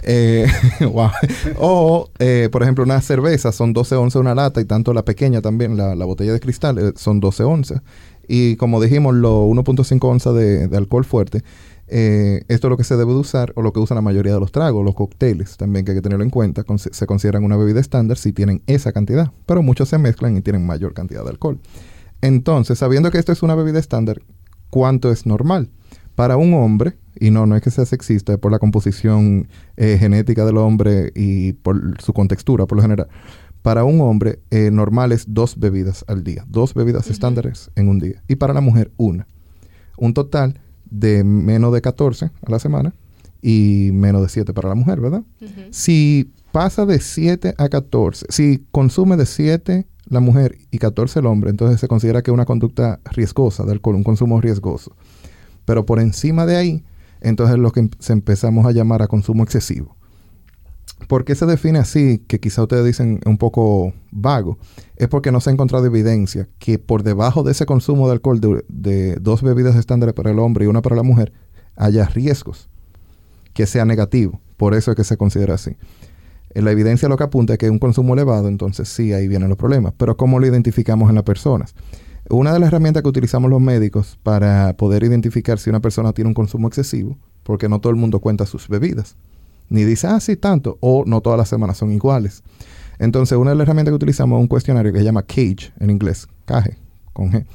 Eh, 0.03 0.47
wow. 0.91 1.09
O, 1.59 2.09
eh, 2.19 2.49
por 2.51 2.63
ejemplo, 2.63 2.83
una 2.83 3.01
cerveza 3.01 3.51
son 3.51 3.73
12 3.73 3.95
onzas 3.95 4.19
una 4.19 4.33
lata 4.33 4.59
y 4.61 4.65
tanto 4.65 4.93
la 4.93 5.03
pequeña 5.03 5.41
también, 5.41 5.77
la, 5.77 5.93
la 5.95 6.05
botella 6.05 6.33
de 6.33 6.39
cristal, 6.39 6.77
eh, 6.79 6.93
son 6.95 7.19
12 7.19 7.43
onzas. 7.43 7.81
Y 8.27 8.55
como 8.55 8.81
dijimos, 8.81 9.13
lo 9.15 9.45
1.5 9.47 9.99
onzas 10.07 10.35
de, 10.35 10.67
de 10.67 10.77
alcohol 10.77 11.03
fuerte, 11.05 11.43
eh, 11.89 12.43
esto 12.47 12.67
es 12.67 12.69
lo 12.69 12.77
que 12.77 12.83
se 12.83 12.95
debe 12.97 13.11
de 13.13 13.19
usar 13.19 13.51
o 13.55 13.61
lo 13.61 13.73
que 13.73 13.79
usan 13.79 13.95
la 13.95 14.01
mayoría 14.01 14.33
de 14.33 14.39
los 14.39 14.51
tragos, 14.51 14.85
los 14.85 14.95
cócteles 14.95 15.57
también 15.57 15.85
que 15.85 15.91
hay 15.91 15.97
que 15.97 16.01
tenerlo 16.01 16.23
en 16.23 16.29
cuenta, 16.29 16.63
con- 16.63 16.79
se 16.79 17.05
consideran 17.07 17.43
una 17.43 17.57
bebida 17.57 17.79
estándar 17.79 18.17
si 18.17 18.31
tienen 18.33 18.61
esa 18.67 18.91
cantidad, 18.91 19.31
pero 19.45 19.61
muchos 19.61 19.89
se 19.89 19.97
mezclan 19.97 20.37
y 20.37 20.41
tienen 20.41 20.65
mayor 20.65 20.93
cantidad 20.93 21.23
de 21.23 21.29
alcohol. 21.29 21.59
Entonces, 22.21 22.77
sabiendo 22.79 23.11
que 23.11 23.17
esto 23.17 23.31
es 23.31 23.43
una 23.43 23.55
bebida 23.55 23.79
estándar, 23.79 24.21
¿cuánto 24.69 25.11
es 25.11 25.25
normal? 25.25 25.69
Para 26.15 26.35
un 26.35 26.53
hombre, 26.53 26.97
y 27.17 27.31
no, 27.31 27.45
no 27.45 27.55
es 27.55 27.61
que 27.61 27.71
sea 27.71 27.85
sexista, 27.85 28.33
es 28.33 28.39
por 28.39 28.51
la 28.51 28.59
composición 28.59 29.47
eh, 29.77 29.97
genética 29.97 30.45
del 30.45 30.57
hombre 30.57 31.11
y 31.15 31.53
por 31.53 32.01
su 32.01 32.11
contextura, 32.13 32.65
por 32.65 32.75
lo 32.77 32.81
general. 32.81 33.07
Para 33.61 33.83
un 33.83 34.01
hombre, 34.01 34.39
eh, 34.51 34.69
normal 34.71 35.11
es 35.11 35.25
dos 35.33 35.57
bebidas 35.59 36.03
al 36.07 36.23
día, 36.23 36.45
dos 36.47 36.73
bebidas 36.73 37.09
estándares 37.09 37.71
en 37.75 37.87
un 37.89 37.99
día. 37.99 38.21
Y 38.27 38.35
para 38.35 38.53
la 38.53 38.61
mujer, 38.61 38.91
una. 38.97 39.27
Un 39.97 40.13
total 40.13 40.59
de 40.91 41.23
menos 41.23 41.73
de 41.73 41.81
14 41.81 42.25
a 42.25 42.51
la 42.51 42.59
semana 42.59 42.93
y 43.41 43.91
menos 43.93 44.21
de 44.21 44.29
7 44.29 44.53
para 44.53 44.69
la 44.69 44.75
mujer, 44.75 44.99
¿verdad? 44.99 45.23
Si 45.71 46.31
pasa 46.51 46.85
de 46.85 46.99
7 46.99 47.55
a 47.57 47.69
14, 47.69 48.25
si 48.29 48.65
consume 48.71 49.15
de 49.17 49.25
7 49.25 49.87
la 50.09 50.19
mujer 50.19 50.57
y 50.71 50.79
14 50.79 51.19
el 51.19 51.27
hombre, 51.27 51.51
entonces 51.51 51.79
se 51.79 51.87
considera 51.87 52.21
que 52.23 52.31
es 52.31 52.33
una 52.33 52.45
conducta 52.45 52.99
riesgosa 53.11 53.63
de 53.63 53.71
alcohol, 53.71 53.95
un 53.95 54.03
consumo 54.03 54.41
riesgoso. 54.41 54.95
Pero 55.65 55.85
por 55.85 55.99
encima 55.99 56.45
de 56.47 56.55
ahí, 56.57 56.83
entonces 57.21 57.57
lo 57.59 57.71
que 57.71 57.81
em- 57.81 57.89
se 57.99 58.13
empezamos 58.13 58.65
a 58.65 58.71
llamar 58.71 59.01
a 59.03 59.07
consumo 59.07 59.43
excesivo. 59.43 59.95
¿Por 61.07 61.25
qué 61.25 61.33
se 61.35 61.45
define 61.45 61.79
así? 61.79 62.23
Que 62.27 62.39
quizá 62.39 62.61
ustedes 62.61 62.85
dicen 62.85 63.19
un 63.25 63.37
poco 63.37 63.93
vago. 64.11 64.57
Es 64.95 65.07
porque 65.07 65.31
no 65.31 65.39
se 65.39 65.49
ha 65.49 65.53
encontrado 65.53 65.85
evidencia 65.85 66.47
que 66.59 66.77
por 66.77 67.03
debajo 67.03 67.43
de 67.43 67.51
ese 67.53 67.65
consumo 67.65 68.07
de 68.07 68.13
alcohol 68.13 68.39
de, 68.39 68.63
de 68.67 69.15
dos 69.15 69.41
bebidas 69.41 69.75
estándares 69.75 70.13
para 70.13 70.31
el 70.31 70.39
hombre 70.39 70.65
y 70.65 70.67
una 70.67 70.81
para 70.81 70.95
la 70.95 71.03
mujer 71.03 71.33
haya 71.75 72.05
riesgos 72.05 72.69
que 73.53 73.65
sea 73.65 73.85
negativo, 73.85 74.39
Por 74.57 74.73
eso 74.73 74.91
es 74.91 74.97
que 74.97 75.03
se 75.03 75.17
considera 75.17 75.55
así. 75.55 75.71
Eh, 76.51 76.61
La 76.61 76.71
evidencia 76.71 77.09
lo 77.09 77.17
que 77.17 77.23
apunta 77.23 77.53
es 77.53 77.59
que 77.59 77.69
un 77.69 77.79
consumo 77.79 78.13
elevado, 78.13 78.47
entonces 78.47 78.87
sí, 78.89 79.13
ahí 79.13 79.27
vienen 79.27 79.49
los 79.49 79.57
problemas. 79.57 79.93
Pero 79.97 80.15
¿cómo 80.17 80.39
lo 80.39 80.47
identificamos 80.47 81.09
en 81.09 81.15
las 81.15 81.23
personas? 81.23 81.73
Una 82.29 82.53
de 82.53 82.59
las 82.59 82.67
herramientas 82.67 83.01
que 83.01 83.09
utilizamos 83.09 83.49
los 83.49 83.61
médicos 83.61 84.19
para 84.21 84.75
poder 84.77 85.03
identificar 85.03 85.57
si 85.57 85.69
una 85.69 85.79
persona 85.79 86.13
tiene 86.13 86.27
un 86.27 86.33
consumo 86.33 86.67
excesivo, 86.67 87.17
porque 87.43 87.67
no 87.67 87.79
todo 87.79 87.89
el 87.91 87.95
mundo 87.95 88.19
cuenta 88.19 88.45
sus 88.45 88.67
bebidas, 88.67 89.15
ni 89.69 89.83
dice, 89.83 90.07
ah, 90.07 90.19
sí, 90.19 90.35
tanto, 90.35 90.77
o 90.81 91.03
no 91.05 91.21
todas 91.21 91.37
las 91.37 91.49
semanas 91.49 91.77
son 91.77 91.91
iguales. 91.91 92.43
Entonces, 92.99 93.37
una 93.37 93.51
de 93.51 93.55
las 93.55 93.63
herramientas 93.63 93.91
que 93.91 93.95
utilizamos 93.95 94.37
es 94.37 94.41
un 94.41 94.47
cuestionario 94.47 94.91
que 94.91 94.99
se 94.99 95.05
llama 95.05 95.23
CAGE 95.23 95.71
en 95.79 95.89
inglés, 95.89 96.27
CAGE, 96.45 96.77
con 97.13 97.31
G. 97.31 97.45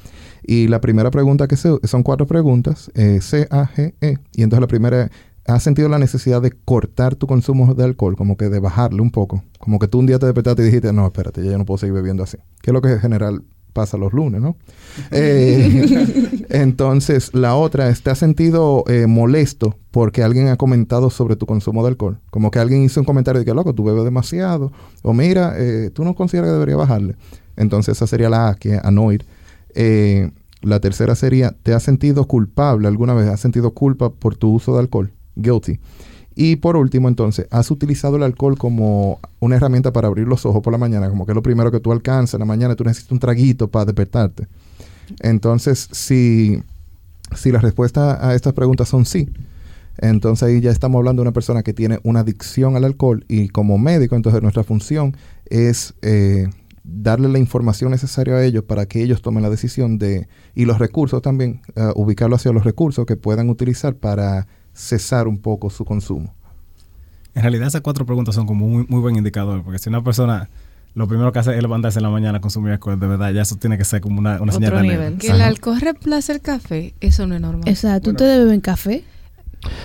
Y 0.43 0.67
la 0.67 0.81
primera 0.81 1.11
pregunta 1.11 1.47
que 1.47 1.55
se, 1.55 1.69
son 1.83 2.03
cuatro 2.03 2.25
preguntas, 2.25 2.91
eh, 2.95 3.19
C-A-G-E. 3.21 4.17
Y 4.33 4.43
entonces 4.43 4.61
la 4.61 4.67
primera 4.67 5.03
es, 5.03 5.11
¿has 5.45 5.63
sentido 5.63 5.89
la 5.89 5.99
necesidad 5.99 6.41
de 6.41 6.51
cortar 6.51 7.15
tu 7.15 7.27
consumo 7.27 7.73
de 7.73 7.83
alcohol? 7.83 8.15
Como 8.15 8.37
que 8.37 8.49
de 8.49 8.59
bajarle 8.59 9.01
un 9.01 9.11
poco. 9.11 9.43
Como 9.59 9.79
que 9.79 9.87
tú 9.87 9.99
un 9.99 10.05
día 10.07 10.19
te 10.19 10.25
despertaste 10.25 10.61
y 10.61 10.65
dijiste, 10.65 10.93
no, 10.93 11.05
espérate, 11.05 11.43
ya 11.43 11.51
yo 11.51 11.57
no 11.57 11.65
puedo 11.65 11.77
seguir 11.77 11.93
bebiendo 11.93 12.23
así. 12.23 12.37
Que 12.61 12.71
es 12.71 12.73
lo 12.73 12.81
que 12.81 12.91
en 12.91 12.99
general 12.99 13.43
pasa 13.75 13.97
los 13.97 14.13
lunes, 14.13 14.41
¿no? 14.41 14.55
Eh, 15.11 16.45
entonces, 16.49 17.31
la 17.33 17.55
otra 17.55 17.89
es, 17.89 18.01
¿te 18.01 18.09
has 18.09 18.17
sentido 18.17 18.85
eh, 18.87 19.05
molesto 19.05 19.77
porque 19.91 20.23
alguien 20.23 20.47
ha 20.47 20.55
comentado 20.55 21.09
sobre 21.09 21.35
tu 21.35 21.45
consumo 21.45 21.83
de 21.83 21.89
alcohol? 21.89 22.17
Como 22.31 22.51
que 22.51 22.59
alguien 22.59 22.83
hizo 22.83 23.01
un 23.01 23.05
comentario 23.05 23.39
de 23.39 23.45
que, 23.45 23.53
loco, 23.53 23.75
tú 23.75 23.83
bebes 23.83 24.05
demasiado. 24.05 24.71
O 25.03 25.13
mira, 25.13 25.55
eh, 25.57 25.91
tú 25.93 26.05
no 26.05 26.15
consideras 26.15 26.47
que 26.47 26.53
debería 26.53 26.77
bajarle. 26.77 27.17
Entonces, 27.57 27.97
esa 27.97 28.07
sería 28.07 28.29
la 28.29 28.47
A, 28.47 28.55
que 28.55 28.75
es 28.75 28.83
annoyed. 28.83 29.23
Eh, 29.75 30.31
la 30.61 30.79
tercera 30.79 31.13
sería, 31.13 31.53
¿te 31.61 31.73
has 31.73 31.83
sentido 31.83 32.25
culpable 32.27 32.87
alguna 32.87 33.13
vez? 33.13 33.27
¿Has 33.27 33.41
sentido 33.41 33.71
culpa 33.71 34.09
por 34.09 34.37
tu 34.37 34.53
uso 34.53 34.73
de 34.73 34.79
alcohol? 34.79 35.11
Guilty. 35.35 35.79
Y 36.35 36.57
por 36.57 36.75
último, 36.75 37.07
entonces, 37.07 37.47
¿has 37.49 37.71
utilizado 37.71 38.17
el 38.17 38.23
alcohol 38.23 38.57
como 38.57 39.19
una 39.39 39.55
herramienta 39.55 39.93
para 39.93 40.07
abrir 40.07 40.27
los 40.27 40.45
ojos 40.45 40.61
por 40.61 40.73
la 40.73 40.77
mañana? 40.77 41.09
Como 41.09 41.25
que 41.25 41.31
es 41.31 41.35
lo 41.35 41.41
primero 41.41 41.71
que 41.71 41.79
tú 41.79 41.93
alcanzas 41.93 42.35
en 42.35 42.41
la 42.41 42.45
mañana, 42.45 42.75
tú 42.75 42.83
necesitas 42.83 43.11
un 43.13 43.19
traguito 43.19 43.69
para 43.69 43.85
despertarte. 43.85 44.47
Entonces, 45.21 45.87
si, 45.91 46.61
si 47.35 47.51
la 47.51 47.59
respuesta 47.59 48.27
a 48.27 48.35
estas 48.35 48.53
preguntas 48.53 48.89
son 48.89 49.05
sí, 49.05 49.29
entonces 49.97 50.43
ahí 50.43 50.59
ya 50.59 50.71
estamos 50.71 50.99
hablando 50.99 51.21
de 51.21 51.29
una 51.29 51.33
persona 51.33 51.63
que 51.63 51.73
tiene 51.73 51.99
una 52.03 52.21
adicción 52.21 52.75
al 52.75 52.83
alcohol 52.83 53.23
y 53.29 53.47
como 53.47 53.77
médico, 53.77 54.15
entonces 54.15 54.41
nuestra 54.41 54.63
función 54.63 55.15
es 55.45 55.93
eh, 56.01 56.49
darle 56.83 57.29
la 57.29 57.39
información 57.39 57.91
necesaria 57.91 58.35
a 58.35 58.43
ellos 58.43 58.63
para 58.63 58.87
que 58.87 59.01
ellos 59.01 59.21
tomen 59.21 59.43
la 59.43 59.49
decisión 59.49 59.97
de, 59.97 60.27
y 60.53 60.65
los 60.65 60.79
recursos 60.79 61.21
también, 61.21 61.61
eh, 61.75 61.91
ubicarlo 61.95 62.35
hacia 62.35 62.51
los 62.51 62.65
recursos 62.65 63.05
que 63.05 63.15
puedan 63.15 63.49
utilizar 63.49 63.95
para 63.95 64.47
cesar 64.75 65.27
un 65.27 65.39
poco 65.39 65.69
su 65.71 65.85
consumo. 65.85 66.33
En 67.33 67.41
realidad 67.41 67.67
esas 67.67 67.81
cuatro 67.81 68.05
preguntas 68.05 68.35
son 68.35 68.45
como 68.45 68.67
muy, 68.67 68.85
muy 68.87 68.99
buen 69.01 69.15
indicador, 69.15 69.63
porque 69.63 69.79
si 69.79 69.89
una 69.89 70.03
persona 70.03 70.49
lo 70.93 71.07
primero 71.07 71.31
que 71.33 71.39
hace 71.39 71.53
es 71.55 71.61
levantarse 71.61 71.99
en 71.99 72.03
la 72.03 72.09
mañana 72.09 72.37
a 72.37 72.41
consumir 72.41 72.71
alcohol, 72.71 72.97
de 72.99 73.07
verdad, 73.07 73.31
ya 73.33 73.41
eso 73.41 73.57
tiene 73.57 73.77
que 73.77 73.83
ser 73.83 73.99
como 73.99 74.19
una, 74.19 74.41
una 74.41 74.53
Otro 74.53 74.69
señal 74.79 74.87
de. 75.11 75.17
Que 75.17 75.27
el 75.31 75.41
alcohol 75.41 75.81
reemplace 75.81 76.31
el 76.31 76.39
café, 76.41 76.93
eso 77.01 77.27
no 77.27 77.35
es 77.35 77.41
normal. 77.41 77.67
Exacto. 77.67 78.11
¿Ustedes 78.11 78.45
beben 78.45 78.61
café? 78.61 79.03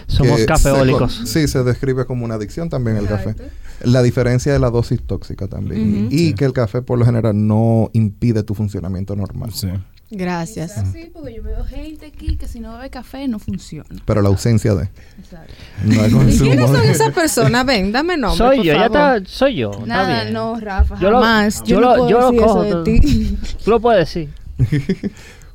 Somos 0.06 0.40
se 0.40 0.46
cafeólicos. 0.46 1.16
co- 1.20 1.26
sí, 1.26 1.48
se 1.48 1.64
describe 1.64 2.04
como 2.04 2.24
una 2.24 2.34
adicción 2.34 2.68
también 2.68 2.96
el 2.98 3.06
café. 3.08 3.34
La 3.82 4.02
diferencia 4.02 4.54
es 4.54 4.60
la 4.60 4.70
dosis 4.70 5.02
tóxica 5.02 5.48
también. 5.48 6.08
Y 6.10 6.18
Sí. 6.28 6.34
que 6.34 6.44
el 6.44 6.52
café 6.52 6.82
por 6.82 6.98
lo 6.98 7.04
general 7.06 7.34
no 7.46 7.88
impide 7.94 8.42
tu 8.42 8.54
funcionamiento 8.54 9.16
normal. 9.16 9.52
Sí. 9.52 9.68
Gracias. 10.10 10.72
Sí, 10.92 11.08
porque 11.12 11.34
yo 11.36 11.42
veo 11.42 11.64
gente 11.64 12.06
aquí 12.06 12.36
que 12.36 12.48
si 12.48 12.58
no 12.58 12.74
bebe 12.74 12.90
café 12.90 13.28
no 13.28 13.38
funciona. 13.38 13.88
Pero 14.04 14.22
la 14.22 14.28
ausencia 14.28 14.74
de... 14.74 14.88
Exacto. 15.18 15.54
No 15.84 16.02
hay 16.02 16.10
¿Y 16.34 16.38
quiénes 16.38 16.68
son 16.70 16.84
esas 16.84 17.10
personas? 17.12 17.64
Ven, 17.64 17.92
dame 17.92 18.16
nombre. 18.16 18.36
soy 18.38 18.56
por 18.56 18.66
yo, 18.66 18.72
ya 18.74 18.86
está, 18.86 19.20
soy 19.24 19.54
yo. 19.56 19.70
está 19.70 19.86
Nada, 19.86 20.22
bien. 20.22 20.34
no, 20.34 20.58
Rafa, 20.58 20.98
Yo 20.98 21.10
lo- 21.12 21.20
jamás. 21.20 21.60
yo 21.60 21.66
Yo, 21.76 21.80
lo- 21.80 21.88
no 21.90 21.96
puedo 21.96 22.08
yo 22.10 22.20
lo 22.20 22.26
decir 22.32 22.40
cojo 22.44 22.64
eso 22.64 22.82
de 22.82 23.00
ti. 23.00 23.38
Tú 23.64 23.70
lo 23.70 23.80
puedes 23.80 24.00
decir. 24.12 24.30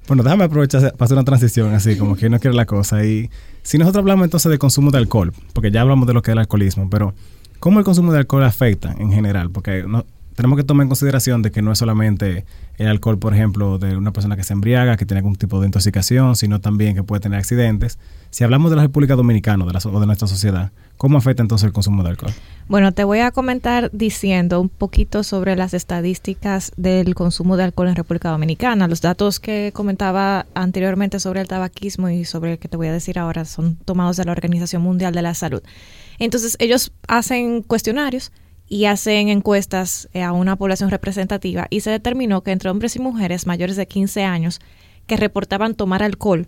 Bueno, 0.08 0.22
déjame 0.22 0.44
aprovechar 0.44 0.82
para 0.94 1.06
hacer 1.06 1.18
una 1.18 1.26
transición 1.26 1.74
así, 1.74 1.98
como 1.98 2.16
que 2.16 2.30
no 2.30 2.40
quiere 2.40 2.56
la 2.56 2.68
cosa. 2.68 3.04
Y 3.04 3.32
si 3.64 3.80
nosotros 3.80 4.02
hablamos 4.04 4.26
entonces 4.26 4.52
de 4.52 4.60
consumo 4.60 4.92
de 4.92 5.00
alcohol, 5.00 5.34
porque 5.52 5.72
ya 5.72 5.82
hablamos 5.82 6.06
de 6.06 6.14
lo 6.14 6.22
que 6.22 6.30
es 6.30 6.34
el 6.34 6.38
alcoholismo, 6.38 6.92
pero 6.92 7.16
¿cómo 7.60 7.80
el 7.80 7.86
consumo 7.86 8.12
de 8.14 8.20
alcohol 8.20 8.44
afecta 8.44 8.94
en 9.00 9.12
general? 9.12 9.50
Porque 9.50 9.84
no, 9.88 10.06
tenemos 10.36 10.58
que 10.58 10.64
tomar 10.64 10.84
en 10.84 10.90
consideración 10.90 11.42
de 11.42 11.52
que 11.52 11.62
no 11.62 11.72
es 11.72 11.80
solamente 11.80 12.46
el 12.78 12.88
alcohol, 12.88 13.18
por 13.18 13.34
ejemplo, 13.34 13.78
de 13.78 13.96
una 13.96 14.12
persona 14.12 14.36
que 14.36 14.44
se 14.44 14.54
embriaga, 14.54 14.98
que 14.98 15.06
tiene 15.06 15.20
algún 15.20 15.36
tipo 15.36 15.60
de 15.62 15.68
intoxicación, 15.68 16.36
sino 16.36 16.60
también 16.60 16.94
que 16.94 17.04
puede 17.04 17.22
tener 17.22 17.40
accidentes. 17.40 17.98
Si 18.32 18.44
hablamos 18.44 18.70
de 18.70 18.76
la 18.76 18.84
República 18.84 19.16
Dominicana 19.16 19.66
de 19.66 19.72
la, 19.72 19.80
o 19.80 20.00
de 20.00 20.06
nuestra 20.06 20.28
sociedad, 20.28 20.72
¿cómo 20.98 21.18
afecta 21.18 21.42
entonces 21.42 21.68
el 21.68 21.72
consumo 21.72 22.04
de 22.04 22.10
alcohol? 22.10 22.34
Bueno, 22.68 22.92
te 22.92 23.06
voy 23.06 23.20
a 23.20 23.32
comentar 23.32 23.90
diciendo 23.94 24.60
un 24.60 24.68
poquito 24.68 25.24
sobre 25.24 25.56
las 25.56 25.74
estadísticas 25.74 26.74
del 26.76 27.16
consumo 27.16 27.56
de 27.56 27.64
alcohol 27.64 27.88
en 27.88 27.96
República 27.96 28.30
Dominicana. 28.30 28.90
Los 28.90 29.00
datos 29.00 29.40
que 29.40 29.72
comentaba 29.74 30.48
anteriormente 30.54 31.22
sobre 31.22 31.40
el 31.40 31.48
tabaquismo 31.48 32.10
y 32.10 32.26
sobre 32.26 32.54
el 32.54 32.60
que 32.60 32.68
te 32.68 32.76
voy 32.76 32.88
a 32.88 32.92
decir 32.92 33.20
ahora 33.20 33.46
son 33.46 33.78
tomados 33.78 34.18
de 34.18 34.26
la 34.26 34.34
Organización 34.34 34.82
Mundial 34.82 35.14
de 35.14 35.22
la 35.22 35.34
Salud. 35.34 35.62
Entonces, 36.20 36.58
ellos 36.60 36.92
hacen 37.08 37.62
cuestionarios 37.62 38.32
y 38.68 38.86
hacen 38.86 39.30
encuestas 39.30 40.10
eh, 40.14 40.24
a 40.24 40.32
una 40.32 40.56
población 40.56 40.90
representativa 40.90 41.68
y 41.70 41.82
se 41.82 41.92
determinó 41.92 42.42
que 42.42 42.52
entre 42.52 42.70
hombres 42.70 42.96
y 42.96 43.00
mujeres 43.00 43.46
mayores 43.46 43.76
de 43.76 43.88
15 43.88 44.24
años 44.24 44.60
que 45.08 45.18
reportaban 45.18 45.76
tomar 45.76 46.02
alcohol, 46.02 46.48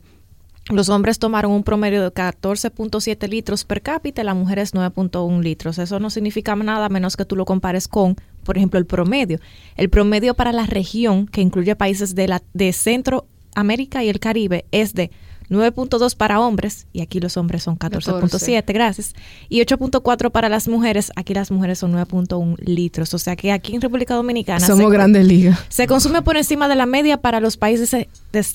los 0.70 0.90
hombres 0.90 1.18
tomaron 1.18 1.54
un 1.54 1.64
promedio 1.64 2.04
de 2.04 2.12
14.7 2.12 3.30
litros 3.30 3.64
per 3.64 3.82
cápita 3.82 4.22
y 4.22 4.26
las 4.26 4.36
mujeres 4.36 4.74
9.1 4.74 5.42
litros. 5.42 5.78
Eso 5.78 6.00
no 6.00 6.10
significa 6.10 6.56
nada 6.58 6.90
menos 6.90 7.16
que 7.16 7.24
tú 7.24 7.38
lo 7.38 7.46
compares 7.46 7.88
con, 7.88 8.18
por 8.44 8.58
ejemplo, 8.58 8.78
el 8.78 8.86
promedio. 8.86 9.40
El 9.78 9.90
promedio 9.90 10.34
para 10.34 10.52
la 10.52 10.66
región, 10.66 11.28
que 11.28 11.40
incluye 11.40 11.76
países 11.78 12.16
de, 12.16 12.28
la, 12.28 12.44
de 12.54 12.74
Centroamérica 12.74 14.04
y 14.04 14.10
el 14.10 14.20
Caribe, 14.20 14.66
es 14.72 14.94
de 14.94 15.10
9.2 15.50 16.16
para 16.16 16.40
hombres, 16.40 16.88
y 16.94 17.02
aquí 17.02 17.20
los 17.20 17.38
hombres 17.38 17.64
son 17.64 17.78
14.7, 17.78 18.74
gracias, 18.74 19.14
y 19.50 19.60
8.4 19.62 20.32
para 20.32 20.50
las 20.50 20.68
mujeres, 20.68 21.12
aquí 21.16 21.34
las 21.34 21.52
mujeres 21.52 21.80
son 21.80 21.94
9.1 21.94 22.58
litros. 22.60 23.14
O 23.14 23.20
sea 23.20 23.36
que 23.36 23.52
aquí 23.52 23.76
en 23.76 23.82
República 23.82 24.14
Dominicana... 24.16 24.66
Somos 24.66 24.92
grandes 24.92 25.26
ligas. 25.26 25.60
se 25.70 25.88
consume 25.88 26.22
por 26.22 26.38
encima 26.38 26.68
de 26.68 26.76
la 26.76 26.86
media 26.86 27.18
para 27.22 27.40
los 27.40 27.58
países 27.58 27.92
de- 27.92 28.08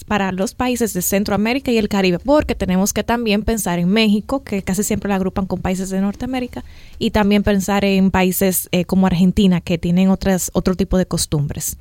para 0.06 0.30
los 0.30 0.54
países 0.54 0.92
de 0.94 1.02
Centroamérica 1.02 1.72
y 1.72 1.78
el 1.78 1.88
Caribe, 1.88 2.18
porque 2.20 2.54
tenemos 2.54 2.92
que 2.92 3.02
también 3.02 3.42
pensar 3.42 3.78
en 3.80 3.88
México, 3.88 4.44
que 4.44 4.62
casi 4.62 4.84
siempre 4.84 5.08
la 5.08 5.16
agrupan 5.16 5.46
con 5.46 5.60
países 5.60 5.90
de 5.90 6.00
Norteamérica, 6.00 6.62
y 7.00 7.10
también 7.10 7.42
pensar 7.42 7.84
en 7.84 8.10
países 8.12 8.68
eh, 8.70 8.84
como 8.84 9.06
Argentina, 9.06 9.60
que 9.60 9.78
tienen 9.78 10.08
otras 10.10 10.50
otro 10.54 10.76
tipo 10.76 10.98
de 10.98 11.06
costumbres. 11.06 11.78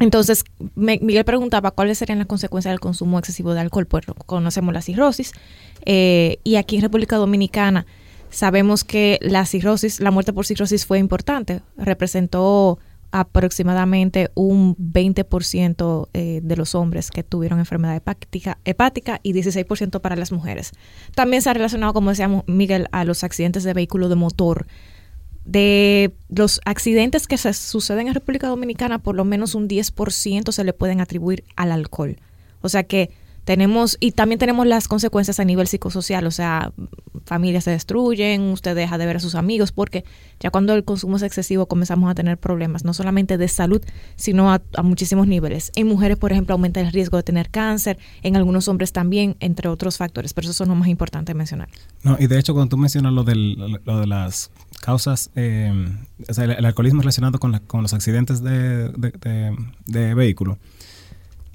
Entonces, 0.00 0.44
me- 0.74 0.98
Miguel 1.02 1.24
preguntaba 1.24 1.70
cuáles 1.70 1.98
serían 1.98 2.18
las 2.18 2.26
consecuencias 2.26 2.72
del 2.72 2.80
consumo 2.80 3.18
excesivo 3.18 3.54
de 3.54 3.60
alcohol. 3.60 3.86
Pues 3.86 4.04
conocemos 4.26 4.74
la 4.74 4.82
cirrosis 4.82 5.32
eh, 5.86 6.38
y 6.42 6.56
aquí 6.56 6.76
en 6.76 6.82
República 6.82 7.16
Dominicana 7.16 7.86
sabemos 8.30 8.84
que 8.84 9.18
la 9.22 9.44
cirrosis, 9.46 10.00
la 10.00 10.10
muerte 10.10 10.32
por 10.32 10.46
cirrosis 10.46 10.86
fue 10.86 10.98
importante. 10.98 11.62
Representó 11.76 12.78
aproximadamente 13.12 14.30
un 14.34 14.76
20% 14.76 16.08
eh, 16.14 16.40
de 16.42 16.56
los 16.56 16.74
hombres 16.76 17.10
que 17.10 17.24
tuvieron 17.24 17.58
enfermedad 17.58 17.96
hepática, 17.96 18.58
hepática 18.64 19.18
y 19.22 19.32
16% 19.32 20.00
para 20.00 20.14
las 20.16 20.30
mujeres. 20.32 20.72
También 21.14 21.42
se 21.42 21.50
ha 21.50 21.54
relacionado, 21.54 21.92
como 21.92 22.10
decíamos 22.10 22.44
Miguel, 22.46 22.86
a 22.92 23.04
los 23.04 23.24
accidentes 23.24 23.64
de 23.64 23.74
vehículo 23.74 24.08
de 24.08 24.14
motor 24.14 24.66
de 25.44 26.12
los 26.28 26.60
accidentes 26.64 27.26
que 27.26 27.38
se 27.38 27.52
suceden 27.54 28.08
en 28.08 28.14
República 28.14 28.48
Dominicana, 28.48 28.98
por 28.98 29.14
lo 29.14 29.24
menos 29.24 29.54
un 29.54 29.68
10% 29.68 30.52
se 30.52 30.64
le 30.64 30.72
pueden 30.72 31.00
atribuir 31.00 31.44
al 31.56 31.72
alcohol. 31.72 32.16
O 32.60 32.68
sea 32.68 32.84
que 32.84 33.10
tenemos, 33.44 33.96
y 34.00 34.12
también 34.12 34.38
tenemos 34.38 34.66
las 34.66 34.86
consecuencias 34.86 35.40
a 35.40 35.44
nivel 35.44 35.66
psicosocial, 35.66 36.26
o 36.26 36.30
sea, 36.30 36.72
familias 37.24 37.64
se 37.64 37.70
destruyen, 37.70 38.42
usted 38.42 38.76
deja 38.76 38.98
de 38.98 39.06
ver 39.06 39.16
a 39.16 39.20
sus 39.20 39.34
amigos, 39.34 39.72
porque 39.72 40.04
ya 40.38 40.50
cuando 40.50 40.74
el 40.74 40.84
consumo 40.84 41.16
es 41.16 41.22
excesivo 41.22 41.66
comenzamos 41.66 42.10
a 42.10 42.14
tener 42.14 42.38
problemas, 42.38 42.84
no 42.84 42.94
solamente 42.94 43.38
de 43.38 43.48
salud, 43.48 43.82
sino 44.16 44.52
a, 44.52 44.60
muchísimos 44.82 45.26
niveles. 45.26 45.72
En 45.74 45.88
mujeres, 45.88 46.16
por 46.16 46.32
ejemplo, 46.32 46.52
aumenta 46.52 46.80
el 46.80 46.92
riesgo 46.92 47.16
de 47.16 47.22
tener 47.22 47.50
cáncer, 47.50 47.98
en 48.22 48.36
algunos 48.36 48.68
hombres 48.68 48.92
también, 48.92 49.36
entre 49.40 49.68
otros 49.68 49.96
factores, 49.96 50.34
pero 50.34 50.44
eso 50.44 50.52
son 50.52 50.68
lo 50.68 50.74
más 50.74 50.88
importante 50.88 51.34
mencionar. 51.34 51.68
No, 52.02 52.16
y 52.20 52.26
de 52.26 52.38
hecho, 52.38 52.52
cuando 52.52 52.70
tú 52.70 52.76
mencionas 52.76 53.12
lo, 53.12 53.24
lo 53.24 54.00
de 54.00 54.06
las 54.06 54.50
causas, 54.80 55.30
eh, 55.36 55.72
o 56.28 56.34
sea, 56.34 56.44
el, 56.44 56.50
el 56.52 56.64
alcoholismo 56.64 57.00
relacionado 57.02 57.38
con, 57.38 57.52
la- 57.52 57.60
con 57.60 57.82
los 57.82 57.92
accidentes 57.94 58.42
de, 58.42 58.88
de, 58.90 59.12
de- 59.20 59.56
de 59.86 60.14
vehículo, 60.14 60.58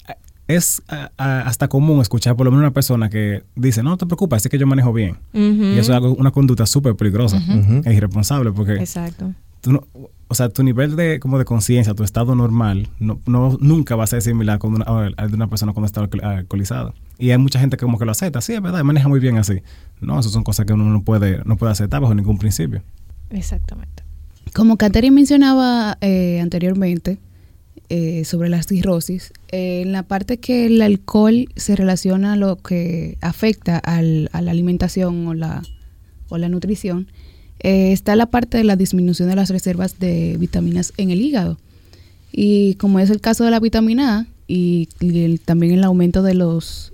eh, 0.08 0.14
es 0.48 0.82
a- 0.88 1.12
a- 1.18 1.42
hasta 1.42 1.68
común 1.68 2.02
escuchar 2.02 2.36
por 2.36 2.46
lo 2.46 2.52
menos 2.52 2.62
una 2.64 2.72
persona 2.74 3.10
que 3.10 3.44
dice, 3.56 3.82
no 3.84 3.98
te 3.98 4.06
preocupes, 4.06 4.46
es 4.46 4.50
que 4.52 4.58
yo 4.58 4.68
manejo 4.68 4.94
bien. 4.94 5.18
Y 5.34 5.74
eso 5.78 5.92
es 5.92 5.98
algo- 5.98 6.14
una 6.16 6.32
conducta 6.32 6.66
súper 6.66 6.96
peligrosa 6.96 7.42
e 7.84 7.94
irresponsable 7.94 8.52
porque 8.52 8.74
Exacto. 8.76 9.34
tú 9.62 9.72
no- 9.74 9.88
o 10.28 10.34
sea, 10.34 10.50
tu 10.50 10.64
nivel 10.64 10.96
de 10.96 11.20
como 11.20 11.38
de 11.38 11.46
conciencia, 11.46 11.94
tu 11.94 12.04
estado 12.04 12.34
normal, 12.34 12.90
no, 13.00 13.20
no, 13.28 13.58
nunca 13.62 13.96
va 13.96 14.06
a 14.06 14.08
ser 14.08 14.24
similar 14.24 14.58
con 14.58 14.74
una, 14.74 14.86
al 14.86 15.30
de 15.30 15.36
una 15.36 15.48
persona 15.48 15.72
cuando 15.72 15.86
está 15.86 16.02
alcohol- 16.02 16.24
alcoholizada. 16.24 16.94
Y 17.20 17.30
hay 17.30 17.38
mucha 17.38 17.60
gente 17.60 17.78
que 17.78 17.86
como 17.86 18.00
que 18.00 18.06
lo 18.06 18.12
acepta, 18.12 18.42
sí, 18.42 18.54
es 18.54 18.62
verdad, 18.62 18.84
maneja 18.84 19.08
muy 19.08 19.20
bien 19.20 19.38
así. 19.38 19.62
No, 20.02 20.20
eso 20.20 20.30
son 20.30 20.44
cosas 20.44 20.66
que 20.66 20.74
uno 20.74 20.84
no 20.86 21.04
puede, 21.04 21.42
no 21.46 21.58
puede 21.58 21.72
aceptar 21.74 22.02
bajo 22.02 22.16
ningún 22.16 22.40
principio. 22.40 22.82
Exactamente. 23.30 24.04
Como 24.54 24.78
Catherine 24.78 25.14
mencionaba 25.16 25.98
eh, 26.02 26.40
anteriormente 26.42 27.18
eh, 27.90 28.24
sobre 28.26 28.50
la 28.50 28.64
cirrosis, 28.64 29.34
eh, 29.52 29.82
en 29.82 29.92
la 29.92 30.04
parte 30.04 30.38
que 30.38 30.66
el 30.68 30.82
alcohol 30.82 31.48
se 31.56 31.76
relaciona 31.76 32.34
a 32.34 32.36
lo 32.36 32.56
que 32.58 33.18
afecta 33.22 33.78
al- 33.78 34.30
a 34.32 34.42
la 34.42 34.52
alimentación 34.52 35.28
o 35.28 35.34
la, 35.34 35.62
o 36.30 36.38
la 36.38 36.50
nutrición, 36.50 37.08
eh, 37.60 37.92
está 37.92 38.16
la 38.16 38.28
parte 38.28 38.58
de 38.58 38.64
la 38.64 38.76
disminución 38.76 39.30
de 39.30 39.36
las 39.36 39.50
reservas 39.50 40.00
de 40.00 40.38
vitaminas 40.40 40.94
en 40.98 41.12
el 41.12 41.22
hígado. 41.22 41.58
Y 42.32 42.76
como 42.76 43.00
es 43.00 43.10
el 43.10 43.22
caso 43.22 43.44
de 43.44 43.52
la 43.52 43.60
vitamina 43.60 44.20
A 44.20 44.28
y, 44.48 44.88
también 45.46 45.74
el 45.74 45.84
aumento 45.84 46.22
de 46.22 46.34
los 46.34 46.92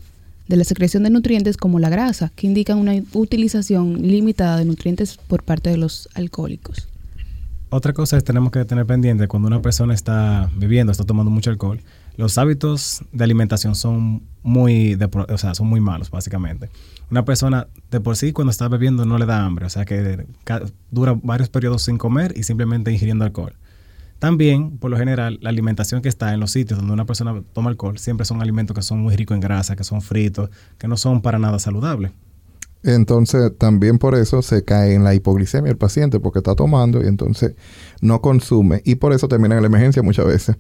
de 0.52 0.58
la 0.58 0.66
secreción 0.66 1.04
de 1.04 1.10
nutrientes 1.10 1.56
como 1.56 1.80
la 1.80 1.90
grasa, 1.90 2.30
que 2.36 2.46
indican 2.46 2.78
una 2.78 2.94
utilización 3.14 4.02
limitada 4.02 4.58
de 4.58 4.66
nutrientes 4.66 5.16
por 5.16 5.44
parte 5.44 5.70
de 5.70 5.78
los 5.78 6.10
alcohólicos. 6.14 6.90
Otra 7.70 7.94
cosa 7.94 8.18
es 8.18 8.26
tenemos 8.26 8.52
que 8.52 8.66
tener 8.66 8.86
pendiente 8.86 9.30
cuando 9.30 9.48
una 9.48 9.62
persona 9.62 9.94
está 9.94 10.52
bebiendo, 10.58 10.92
está 10.92 11.06
tomando 11.06 11.32
mucho 11.32 11.52
alcohol. 11.52 11.80
Los 12.18 12.38
hábitos 12.38 13.02
de 13.14 13.24
alimentación 13.24 13.76
son 13.76 14.24
muy, 14.44 15.00
o 15.30 15.38
sea, 15.38 15.56
son 15.56 15.68
muy 15.68 15.80
malos, 15.80 16.12
básicamente. 16.12 16.70
Una 17.10 17.24
persona 17.24 17.68
de 17.90 18.02
por 18.02 18.18
sí 18.18 18.34
cuando 18.34 18.52
está 18.52 18.68
bebiendo 18.68 19.06
no 19.06 19.18
le 19.18 19.26
da 19.26 19.46
hambre, 19.46 19.66
o 19.66 19.70
sea 19.70 19.86
que 19.86 20.26
dura 20.92 21.18
varios 21.24 21.48
periodos 21.48 21.84
sin 21.84 21.98
comer 21.98 22.34
y 22.36 22.44
simplemente 22.44 22.92
ingiriendo 22.92 23.24
alcohol. 23.24 23.54
También, 24.22 24.78
por 24.78 24.92
lo 24.92 24.98
general, 24.98 25.40
la 25.42 25.50
alimentación 25.50 26.04
que 26.04 26.08
está 26.08 26.32
en 26.32 26.40
los 26.40 26.52
sitios 26.52 26.78
donde 26.78 26.94
una 26.94 27.06
persona 27.06 27.42
toma 27.54 27.72
alcohol 27.72 27.98
siempre 27.98 28.24
son 28.24 28.40
alimentos 28.40 28.76
que 28.76 28.84
son 28.84 29.00
muy 29.00 29.16
ricos 29.16 29.34
en 29.34 29.42
grasa, 29.42 29.76
que 29.76 29.84
son 29.84 30.00
fritos, 30.04 30.52
que 30.78 30.88
no 30.88 30.96
son 30.96 31.24
para 31.24 31.40
nada 31.40 31.58
saludables. 31.58 32.12
Entonces, 32.84 33.52
también 33.58 33.98
por 33.98 34.14
eso 34.14 34.44
se 34.44 34.64
cae 34.64 34.94
en 34.94 35.04
la 35.04 35.16
hipoglicemia 35.16 35.72
el 35.72 35.78
paciente, 35.78 36.20
porque 36.20 36.38
está 36.38 36.54
tomando 36.54 37.04
y 37.04 37.08
entonces 37.08 37.56
no 38.02 38.22
consume. 38.22 38.84
Y 38.86 38.96
por 38.96 39.12
eso 39.12 39.28
termina 39.28 39.56
en 39.56 39.62
la 39.62 39.68
emergencia 39.68 40.04
muchas 40.04 40.28
veces. 40.28 40.56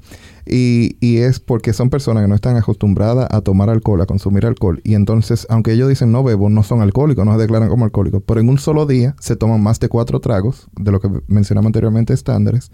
Y, 0.47 0.97
y 0.99 1.17
es 1.17 1.39
porque 1.39 1.71
son 1.71 1.91
personas 1.91 2.23
que 2.23 2.29
no 2.29 2.33
están 2.33 2.57
acostumbradas 2.57 3.27
a 3.29 3.41
tomar 3.41 3.69
alcohol, 3.69 4.01
a 4.01 4.07
consumir 4.07 4.47
alcohol. 4.47 4.81
Y 4.83 4.95
entonces, 4.95 5.45
aunque 5.49 5.73
ellos 5.73 5.87
dicen 5.87 6.11
no 6.11 6.23
bebo, 6.23 6.49
no 6.49 6.63
son 6.63 6.81
alcohólicos, 6.81 7.23
no 7.25 7.33
se 7.33 7.41
declaran 7.41 7.69
como 7.69 7.85
alcohólicos. 7.85 8.23
Pero 8.25 8.39
en 8.39 8.49
un 8.49 8.57
solo 8.57 8.87
día 8.87 9.15
se 9.19 9.35
toman 9.35 9.61
más 9.61 9.79
de 9.79 9.87
cuatro 9.87 10.19
tragos, 10.19 10.67
de 10.79 10.91
lo 10.91 10.99
que 10.99 11.11
mencionamos 11.27 11.67
anteriormente, 11.67 12.13
estándares. 12.13 12.71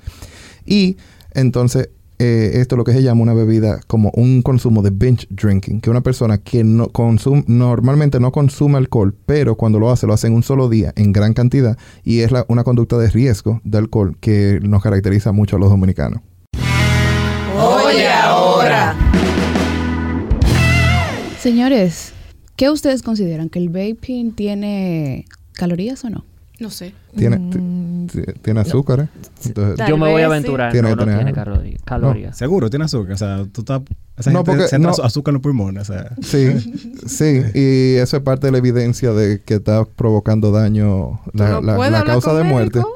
Y 0.67 0.97
entonces 1.33 1.89
eh, 2.19 2.53
esto 2.55 2.73
es 2.75 2.77
lo 2.77 2.83
que 2.83 2.93
se 2.93 3.03
llama 3.03 3.21
una 3.21 3.35
bebida 3.35 3.79
como 3.85 4.09
un 4.15 4.41
consumo 4.41 4.81
de 4.81 4.89
binge 4.89 5.27
drinking, 5.29 5.81
que 5.81 5.89
una 5.91 6.01
persona 6.01 6.39
que 6.39 6.63
no 6.63 6.87
consum- 6.89 7.43
normalmente 7.47 8.19
no 8.19 8.31
consume 8.31 8.77
alcohol, 8.77 9.13
pero 9.27 9.55
cuando 9.55 9.77
lo 9.79 9.91
hace 9.91 10.07
lo 10.07 10.13
hace 10.13 10.25
en 10.25 10.33
un 10.33 10.41
solo 10.41 10.67
día 10.67 10.93
en 10.95 11.13
gran 11.13 11.33
cantidad 11.35 11.77
y 12.03 12.21
es 12.21 12.31
la- 12.31 12.43
una 12.49 12.63
conducta 12.63 12.97
de 12.97 13.09
riesgo 13.11 13.61
de 13.63 13.77
alcohol 13.77 14.17
que 14.19 14.59
nos 14.63 14.81
caracteriza 14.81 15.31
mucho 15.31 15.57
a 15.57 15.59
los 15.59 15.69
dominicanos. 15.69 16.21
Oye, 17.55 18.07
ahora. 18.09 18.95
Señores, 21.39 22.13
¿qué 22.55 22.69
ustedes 22.71 23.03
consideran? 23.03 23.49
¿Que 23.49 23.59
el 23.59 23.69
vaping 23.69 24.31
tiene 24.33 25.25
calorías 25.53 26.03
o 26.03 26.09
no? 26.09 26.25
No 26.59 26.69
sé. 26.71 26.93
Tiene, 27.15 27.37
Mm, 27.37 28.07
tiene 28.41 28.59
azúcar, 28.61 29.01
¿eh? 29.01 29.07
Entonces, 29.45 29.85
Yo 29.87 29.97
me 29.97 30.09
voy 30.11 30.21
a 30.21 30.25
aventurar. 30.25 30.71
Tiene 30.71 30.89
no, 30.89 30.95
que 30.95 30.99
no 30.99 31.05
tener 31.17 31.33
tiene 31.35 31.77
calorías. 31.85 32.37
Seguro, 32.37 32.69
tiene 32.69 32.85
azúcar. 32.85 33.13
O 33.13 33.17
sea, 33.17 33.45
tú 33.51 33.61
estás... 33.61 33.81
Esa 34.17 34.31
No, 34.31 34.39
gente 34.39 34.51
porque- 34.51 34.67
se 34.67 34.79
no. 34.79 34.89
azúcar 34.89 35.31
en 35.31 35.33
los 35.35 35.41
pulmones. 35.43 35.89
O 35.89 35.93
sea, 35.93 36.15
Sí, 36.21 36.47
sí, 37.05 37.41
y 37.53 37.95
eso 37.97 38.17
es 38.17 38.23
parte 38.23 38.47
de 38.47 38.51
la 38.53 38.57
evidencia 38.57 39.11
de 39.13 39.41
que 39.41 39.55
está 39.55 39.85
provocando 39.85 40.51
daño, 40.51 41.19
la, 41.33 41.49
¿No 41.49 41.61
la- 41.61 41.75
puedo 41.75 41.91
la 41.91 41.99
hablar 41.99 42.05
causa 42.05 42.33
de 42.33 42.43
muerte. 42.43 42.79
médico? 42.79 42.95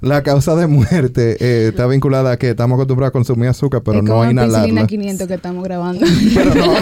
La 0.00 0.22
causa 0.22 0.54
de 0.56 0.66
muerte 0.66 1.36
eh, 1.40 1.68
está 1.68 1.86
vinculada 1.88 2.32
a 2.32 2.36
que 2.38 2.50
estamos 2.50 2.76
acostumbrados 2.76 3.10
a 3.10 3.12
consumir 3.12 3.48
azúcar, 3.48 3.82
pero 3.82 3.98
es 3.98 4.04
no 4.04 4.22
a 4.22 4.30
inhalarla. 4.30 4.86
500 4.86 5.26
que 5.26 5.34
estamos 5.34 5.64
grabando. 5.64 6.04
Pero 6.34 6.54
no, 6.54 6.74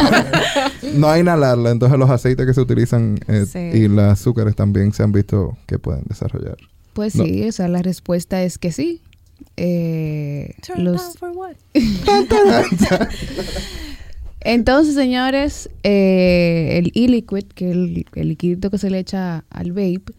no 0.97 1.09
a 1.09 1.19
inhalarla. 1.19 1.71
Entonces 1.71 1.99
los 1.99 2.11
aceites 2.11 2.45
que 2.47 2.55
se 2.55 2.61
utilizan 2.61 3.19
eh, 3.29 3.47
Sí. 3.51 3.59
y 3.59 3.89
los 3.89 4.05
azúcares 4.05 4.57
también 4.57 4.93
se 4.93 5.03
han 5.03 5.13
visto 5.13 5.57
que 5.67 5.79
pueden 5.79 6.03
desarrollar. 6.09 6.57
Pues 6.93 7.15
No. 7.17 7.25
sí, 7.25 7.49
o 7.49 7.53
sea, 7.53 7.69
la 7.69 7.83
respuesta 7.83 8.43
es 8.43 8.59
que 8.59 8.73
sí. 8.73 9.01
Eh, 9.57 10.55
los- 10.77 11.17
Entonces, 14.41 14.95
señores, 14.95 15.71
eh, 15.85 16.75
el 16.79 16.93
e-liquid, 16.95 17.45
que 17.55 17.71
es 17.71 17.77
el, 17.77 18.07
el 18.15 18.29
liquidito 18.29 18.71
que 18.71 18.77
se 18.79 18.91
le 18.91 18.99
echa 18.99 19.45
al 19.49 19.73
vape, 19.73 20.13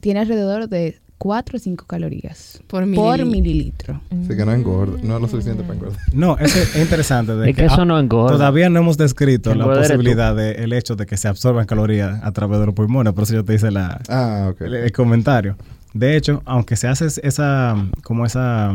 tiene 0.00 0.20
alrededor 0.20 0.68
de 0.68 1.00
4 1.22 1.56
o 1.56 1.60
5 1.60 1.84
calorías 1.86 2.60
Por 2.66 2.82
por 2.96 3.24
mililitro. 3.24 3.26
mililitro. 3.26 4.00
Así 4.24 4.36
que 4.36 4.44
no 4.44 4.52
engorda, 4.52 4.98
no 5.04 5.14
es 5.14 5.22
lo 5.22 5.28
suficiente 5.28 5.62
para 5.62 5.74
engordar. 5.74 6.00
No, 6.12 6.36
eso 6.36 6.58
es 6.58 6.74
interesante. 6.74 7.36
De 7.36 7.50
Es 7.50 7.54
que 7.54 7.64
eso 7.66 7.82
ah, 7.82 7.84
no 7.84 7.96
engorda. 7.96 8.32
Todavía 8.32 8.68
no 8.68 8.80
hemos 8.80 8.96
descrito 8.98 9.54
la 9.54 9.64
posibilidad 9.66 10.34
del 10.34 10.72
hecho 10.72 10.96
de 10.96 11.06
que 11.06 11.16
se 11.16 11.28
absorban 11.28 11.64
calorías 11.64 12.18
a 12.24 12.32
través 12.32 12.58
de 12.58 12.66
los 12.66 12.74
pulmones. 12.74 13.12
Por 13.12 13.22
eso 13.22 13.34
yo 13.34 13.44
te 13.44 13.54
hice 13.54 13.70
la, 13.70 14.00
Ah, 14.08 14.52
el 14.58 14.90
comentario. 14.90 15.54
De 15.94 16.16
hecho, 16.16 16.42
aunque 16.44 16.74
se 16.74 16.88
hace 16.88 17.06
esa, 17.06 17.76
como 18.02 18.26
esa, 18.26 18.72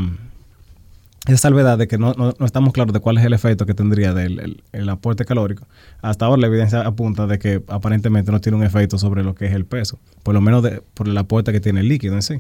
esa 1.27 1.37
salvedad 1.37 1.77
de 1.77 1.87
que 1.87 1.97
no, 1.97 2.13
no- 2.13 2.33
no 2.37 2.45
estamos 2.45 2.73
claros 2.73 2.93
de 2.93 2.99
cuál 2.99 3.17
es 3.17 3.25
el 3.25 3.33
efecto 3.33 3.65
que 3.65 3.73
tendría 3.73 4.13
del 4.13 4.39
el- 4.39 4.63
el 4.71 4.89
aporte 4.89 5.25
calórico, 5.25 5.67
hasta 6.01 6.25
ahora 6.25 6.41
la 6.41 6.47
evidencia 6.47 6.81
apunta 6.81 7.27
de 7.27 7.37
que 7.39 7.63
aparentemente 7.67 8.31
no 8.31 8.39
tiene 8.41 8.57
un 8.57 8.63
efecto 8.63 8.97
sobre 8.97 9.23
lo 9.23 9.35
que 9.35 9.45
es 9.45 9.53
el 9.53 9.65
peso, 9.65 9.99
por 10.23 10.33
lo 10.33 10.41
menos 10.41 10.63
de- 10.63 10.81
por 10.93 11.07
el 11.07 11.17
aporte 11.17 11.51
que 11.51 11.59
tiene 11.59 11.81
el 11.81 11.87
líquido 11.89 12.15
en 12.15 12.21
sí. 12.21 12.39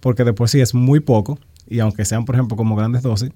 Porque 0.00 0.24
de 0.24 0.32
por 0.32 0.48
sí 0.48 0.60
es 0.60 0.74
muy 0.74 1.00
poco 1.00 1.38
y 1.68 1.78
aunque 1.80 2.04
sean, 2.04 2.24
por 2.24 2.34
ejemplo, 2.34 2.56
como 2.56 2.76
grandes 2.76 3.02
dosis, 3.02 3.30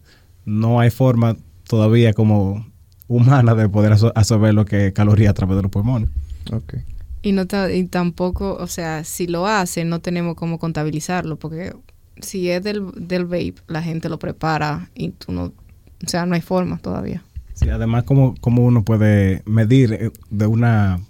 no 0.44 0.79
hay 0.81 0.90
forma 0.90 1.37
todavía 1.68 2.12
como 2.12 2.66
humana 3.09 3.55
de 3.55 3.68
poder 3.68 3.92
absor- 3.92 4.12
absorber 4.14 4.55
lo 4.55 4.64
que 4.64 4.88
es 4.88 4.92
caloría 4.92 5.31
a 5.31 5.35
través 5.35 5.57
de 5.57 5.62
los 5.62 5.70
pulmones. 5.70 6.09
Ok. 6.53 6.74
Y, 7.22 7.33
no 7.33 7.42
y 7.72 7.85
tampoco, 7.85 8.55
o 8.57 8.66
sea, 8.66 9.05
si 9.05 9.26
lo 9.26 9.46
hace, 9.46 9.85
no 9.85 10.00
tenemos 10.00 10.37
cómo 10.37 10.59
contabilizarlo, 10.59 11.38
porque 11.38 11.74
si 12.22 12.50
es 12.50 12.62
del, 12.62 12.90
del 12.96 13.24
vape, 13.24 13.54
la 13.66 13.83
gente 13.83 14.09
lo 14.09 14.18
prepara 14.18 14.90
y 14.94 15.11
tú 15.11 15.33
no, 15.33 15.44
o 15.44 16.09
sea, 16.09 16.26
no 16.26 16.35
hay 16.35 16.40
forma 16.40 16.78
todavía. 16.78 17.22
Sí, 17.54 17.68
además, 17.68 18.04
como 18.04 18.35
cómo 18.40 18.64
uno 18.64 18.85
puede 18.85 19.42
medir 19.44 19.92
eh, 19.92 20.11
de 20.30 20.46
una 20.46 21.00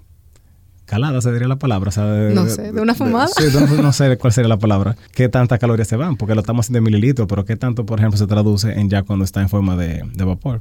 calada, 0.90 1.20
se 1.20 1.32
diría 1.32 1.46
la 1.46 1.56
palabra? 1.56 1.88
O 1.88 1.92
sea, 1.92 2.04
de, 2.06 2.34
No 2.34 2.46
sé, 2.48 2.72
¿de 2.72 2.80
una 2.80 2.94
fumada? 2.94 3.28
sí, 3.28 3.44
no 3.80 3.92
sé 3.92 4.18
cuál 4.18 4.32
sería 4.32 4.48
la 4.48 4.58
palabra. 4.58 4.96
¿Qué 5.12 5.28
tantas 5.28 5.60
calorías 5.60 5.86
se 5.86 5.94
van? 5.94 6.16
Porque 6.16 6.34
lo 6.34 6.40
estamos 6.40 6.66
haciendo 6.66 6.78
en 6.78 6.84
mililitros, 6.84 7.28
pero 7.28 7.44
¿qué 7.44 7.54
tanto, 7.56 7.86
por 7.86 8.00
ejemplo, 8.00 8.18
se 8.18 8.26
traduce 8.26 8.72
en 8.72 8.90
ya 8.90 9.04
cuando 9.04 9.24
está 9.24 9.40
en 9.40 9.48
forma 9.48 9.76
de, 9.76 10.02
de 10.12 10.24
vapor? 10.24 10.60